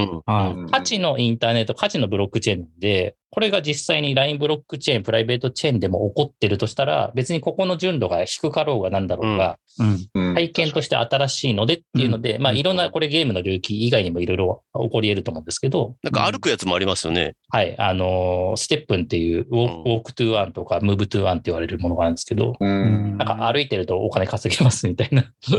[0.72, 10.08] 価値のインターネット、価値のブロックチェーンで、これが実際に LINE ブロックチェーン、プライベートチェーンでも起こってるとしたら、別にここの純度が低かろうがなんだろうが、うん。
[10.14, 10.36] うん。
[10.36, 17.36] 体験として新しいのでっていうので、まあいろんなこれゲームの領域以外にもいろいろ起こり得ると思うんですけど、なんか歩くやつもありますよね。
[17.50, 23.18] はい、あのー STEPN っていう Walk to Earn とか Move to Earn って言われるものがあるんですけど、うん。
[23.18, 25.30] なんか歩いてるとお金稼げますみたいな。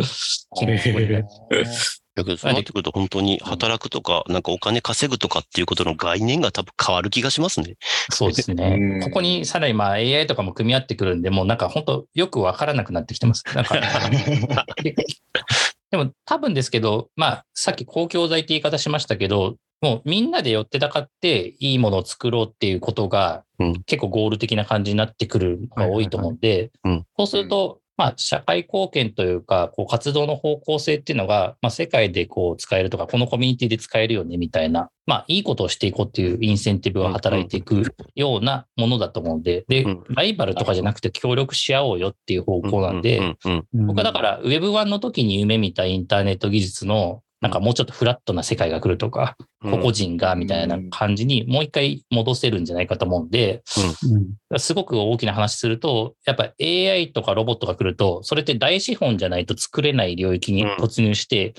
[2.17, 7.77] だけど、そうなってくると本当に働くとか、なんかお金稼ぐとかっていうことの概念が多分変わる気がしますね。
[8.11, 9.01] そうです うねん。
[9.03, 13.45] ここにさらにまあ AI とかも組み合ってくるんで、もうなんか本当よくわからなくなってきてます。
[13.55, 13.79] なんか
[14.83, 14.97] で
[15.93, 26.71] でも多分ですけど、まあさっき公共財って言い方しましたけど、もうみんなで寄ってたかっていいものを作ろうっていうことがうん結構ゴール的な感じになってくるのが多いと思うんで
[27.19, 43.37] そうすると、まあ社会貢献というか、こう活動の方向性っていうのが、まあ世界でこう使えるとか、このコミュニティで使えるよねみたいな、まあいいことをしていこうっていうインセンティブが働いていくようなものだと思うんで、でうん、ライバルとかじゃなくて協力し合おうよっていう方向なんで、
[43.73, 49.71] 僕はだから Web1 の時に夢見たインターネット技術のなんかもうちょっとフラットな世界が来るとか、うん。
[49.71, 53.63] 個々人がみたいな感じにもう一回戻せるんじゃないかと思うんで、
[54.51, 54.59] うん。
[54.59, 61.55] すごく大きな話すると、やっぱ AI とかロボットが来ると、それって大資本じゃないと作れない領域に突入して、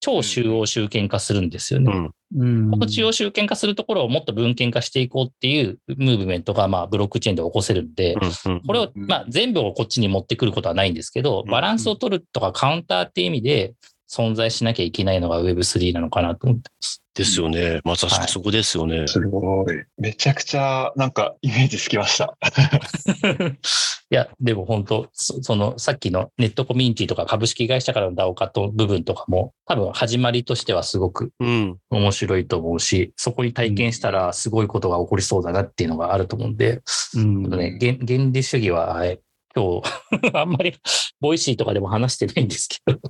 [0.00, 2.10] 超集欧集権化するんですよね。
[2.34, 2.44] うん。
[2.44, 2.70] うん。
[2.72, 8.14] この中央集権化するところをもっと文献化していこうっていうムーブメントが、まあ、ブロックチェーンで起こせるんで、
[8.44, 11.50] うんこれを、うんまあ、全部をこっちに持ってくることはないんですけど、うん。
[11.50, 13.74] バランスを取るとかカウンターっていう意味で
[14.10, 17.02] 存在しなきゃいけないのが Web3 なのかなと思ってます。
[17.14, 17.80] ですよね。
[17.84, 19.06] まさしくそこですよね。
[19.06, 19.84] すごい。
[19.98, 22.36] めちゃくちゃ、なんか、イメージつきました。
[24.12, 31.78] いや、でも本当そその、さっきのネットコミュニティとか株式会社からの DAO 化と部分とかも、多分始まりとしてはすごくうん。
[31.90, 36.80] 面白いと思うし、そこに体験したらすごいことが起こりそうだなっていうのがあると思うんで、
[37.14, 39.20] うんね、原原理主義は、はい
[39.54, 40.76] 今日、 あんまり、
[41.20, 43.00] Voicy とかでも話してないんですけど、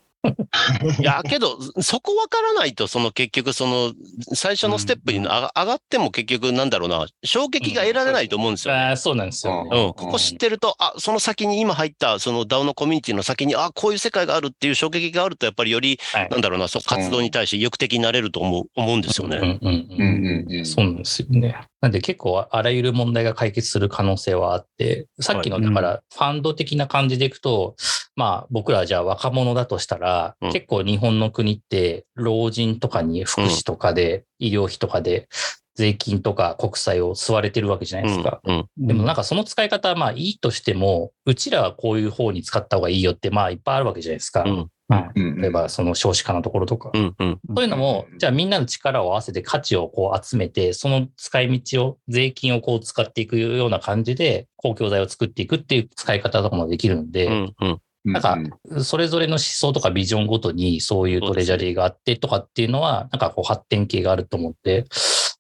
[1.01, 3.93] いや、けど、そこわからないと、その結局、その、
[4.35, 8.81] 最初のステップに上が上がっても結局、なんだろうな、衝撃が得られないと思うんですよね。
[8.81, 9.71] あーそうなんですよね。
[9.73, 16.29] うん、ここ知ってると、あ、その先に今入った、その DAO のコミュニティの先に、あ、こういう世界があるっていう衝撃があると、やっぱりより、はい。
[16.31, 19.37] なんだろうな、そう活動に対して意欲的になれると思う、思うんですよね。
[19.39, 19.59] うん。
[19.63, 19.87] うん。
[19.91, 20.47] うん。
[20.49, 20.59] うん。
[20.59, 20.67] うん。
[20.67, 21.57] そうなんですよね。
[21.81, 25.65] なんで結構あらゆる問題が解決する可能性はあって、さっきのはい。
[25.65, 27.75] だからファンド的な感じでいくと、
[28.17, 30.53] まあ僕らじゃあ若者だとしたら、うん。
[30.53, 35.29] 結構日本の国って老人とかに福祉とかで、医療費とかで
[35.75, 38.41] 税金とか国債を吸われてるわけじゃないですか。
[38.45, 38.67] うん。
[38.77, 44.43] でもなんかその使い方はまあいいとしても、うちらはこういう方に使った方がいいよってまあいっぱいあるわけじゃないですか。
[44.43, 44.69] うん
[45.15, 46.91] 例えばその少子化のところとか。
[46.93, 47.15] うん。
[47.19, 47.41] うん。
[47.55, 57.55] そういうのも、じゃあみんなの力を合わせて価値をこう集めて、その使い道を、税金をこう使っていくような感じで、公共財を作っていくっていう使い方とかもできるのうで、ん。
[57.61, 57.81] うん。
[58.03, 58.39] なんか
[58.83, 64.87] それぞれの思想とかビジョンごとにそういうトレジャリーがあってとかっていうのは、なんかこう発展系があると思って、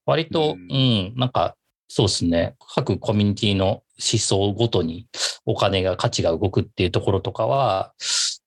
[0.04, 1.56] 割と、ううん、なんか、
[1.88, 2.54] そうですね。
[2.74, 3.82] 各コミュニティの思
[4.18, 5.08] 想ごとに
[5.44, 7.92] お金が価値が動くっていうところとかは、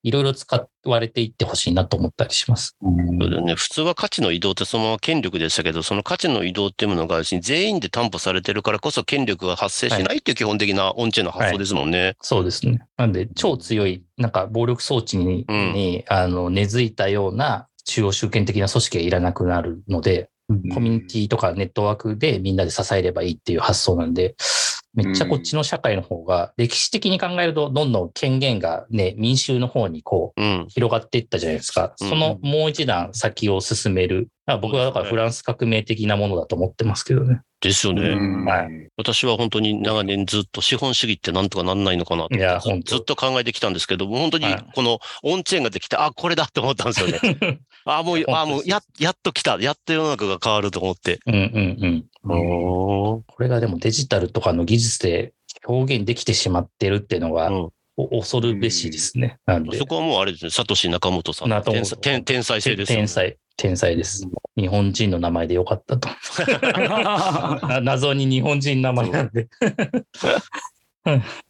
[0.04, 2.76] いろいろ使われていってほしいなと思ったりします。
[2.82, 3.56] そうね。
[3.56, 12.16] 普通は価値の移動ってそのまま権力でしたけど、その価値の移動っていうものが全員で担保されてるからこそ権力が発生しないっていう基本的なオンチェの発想ですもんね。
[12.22, 12.82] そうですね。
[12.98, 20.30] なんで、超強い、なんか暴力装置に、うんにあの根付いたような中央集権的な組織がいらなくなるので、
[20.74, 24.36] コミュニティとかネットワークでみんなで支えればいいっていう発想なんで、
[24.94, 30.68] めっちゃこっちの社会の方が、歴史的に考えると、どんどん権限がね、民衆の方にこう、うん。
[30.70, 31.96] 広がっていったじゃないですか。
[32.00, 34.30] うんそのもう一段先を進める。
[34.62, 37.42] 僕はだからフランス革命的なものだと思ってますけどね。
[37.62, 38.10] ですよね。
[38.10, 38.68] うんは
[38.98, 47.60] 私は本当に長年ずっと資本主義ってなんとかなんないのかなっていや本当ずっと考えてきたんですけど、本当にはいこのオンチェーンができて、あ、これだって思ったんですよね。
[47.86, 49.60] あ、もう、あ、もう、や、やっと来た。
[49.60, 51.20] やっと世の中が変わると思って。
[51.26, 52.32] うんうんうん。
[52.32, 55.34] おーこれがでもデジタルとかの技術で
[55.66, 59.38] 表現できてしまってるっていうのが、うんお恐るべしですね。
[59.46, 64.28] なんでそ、こはもうあれですね、サトシ仲本さん天才天天才性ですよね天才、天才です。
[64.58, 66.10] 日本人の名前でよかったと。
[67.68, 69.48] な 謎に日本人名前なんで。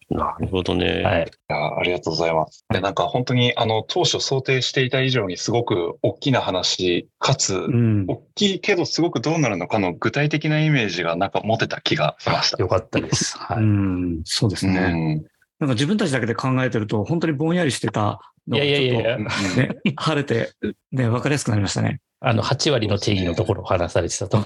[0.10, 1.02] なるほどね。
[1.04, 1.24] はい。
[1.24, 2.66] いやありがとうございます。
[2.70, 8.06] でなんか本当にあの当初想定していた以上にすごく大きな話、かつうん。
[8.08, 12.58] 大きいけどすごくどうなるのかの具体的なイメージがなんか持てた気がしました。
[12.58, 13.38] よかったです。
[13.40, 13.66] はうい。
[13.66, 14.80] ん、そうですね。
[14.80, 15.26] うん
[15.60, 20.52] なんか自分たちだけで考えてると、本当にぼんやりしてたのいがやいやいやいやちょっとね、晴れて、
[20.92, 22.02] ね、わかりやすくなりましたね。
[22.20, 24.46] あの、8割の定義のところを話されてたと。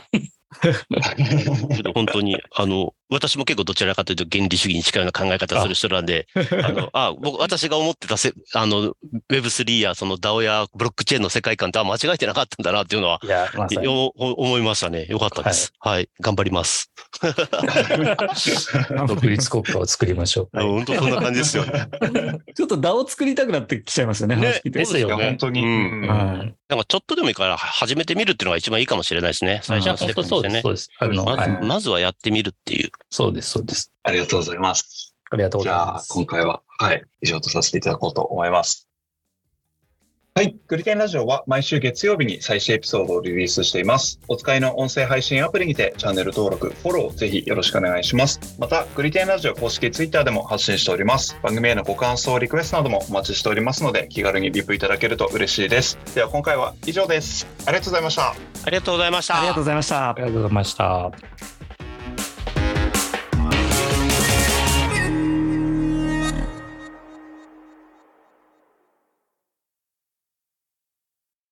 [1.94, 6.28] 本当に、あの、私も結構どちらかというと原理主義に近いような考え方する人なんで、
[6.64, 8.94] あの、あ、僕、私が思ってたせ、あの、
[9.30, 13.86] Web3 やその DAO やブロックチェーンの世界観とは間違えてなかったんだなっていうのは、いや、まさに。
[13.86, 15.06] よ思いましたね。
[15.10, 15.74] よかったです。
[15.80, 16.10] はい。
[16.22, 16.92] 頑張ります。
[19.08, 20.60] 独立国家を作りましょう。
[20.60, 21.88] 本当そんな感じですよね。
[22.56, 24.80] ちょっと DAO を作りたくなってきちゃいますよね、ね話聞いて。
[24.80, 25.62] ですよね本当に。
[25.62, 29.62] うんうんはいなんかちょっとでもいいから始めてみるっていうのが一番いいかもしれないですね。
[29.64, 30.50] 最初のステ本当そうです。
[30.50, 30.74] ップとしてねそう。
[30.74, 30.90] です。
[31.00, 32.92] あの、まはいまず、まずはやってみるっていう。
[33.10, 33.94] そうです、そうです。
[34.04, 35.16] ありがとうございます。
[35.32, 36.14] ありがとうごじゃあざいます。
[36.14, 38.87] 今回は、はい、以上とさせていただこうと思います。
[40.38, 40.56] はい。
[40.68, 44.20] グリテンラジオは毎週月曜日に最新エピソードをリリースしています。
[44.28, 48.56] お使いの音声配信アプリにてチャンネル登録、フォローぜひよろしくお願いします。
[48.60, 51.36] また、グリテンラジオ公式ツイッターでも発信しております。
[51.42, 55.98] 番組へのご感想、リクエストなどもお待ちしておりますので、気軽にリプいただけると嬉しいです。
[56.14, 57.48] では今回は以上です。
[57.66, 58.30] ありがとうございました。
[58.30, 59.40] ありがとうございました。
[59.40, 60.14] ありがとうございましたあ。
[60.18, 61.57] りがとうございました。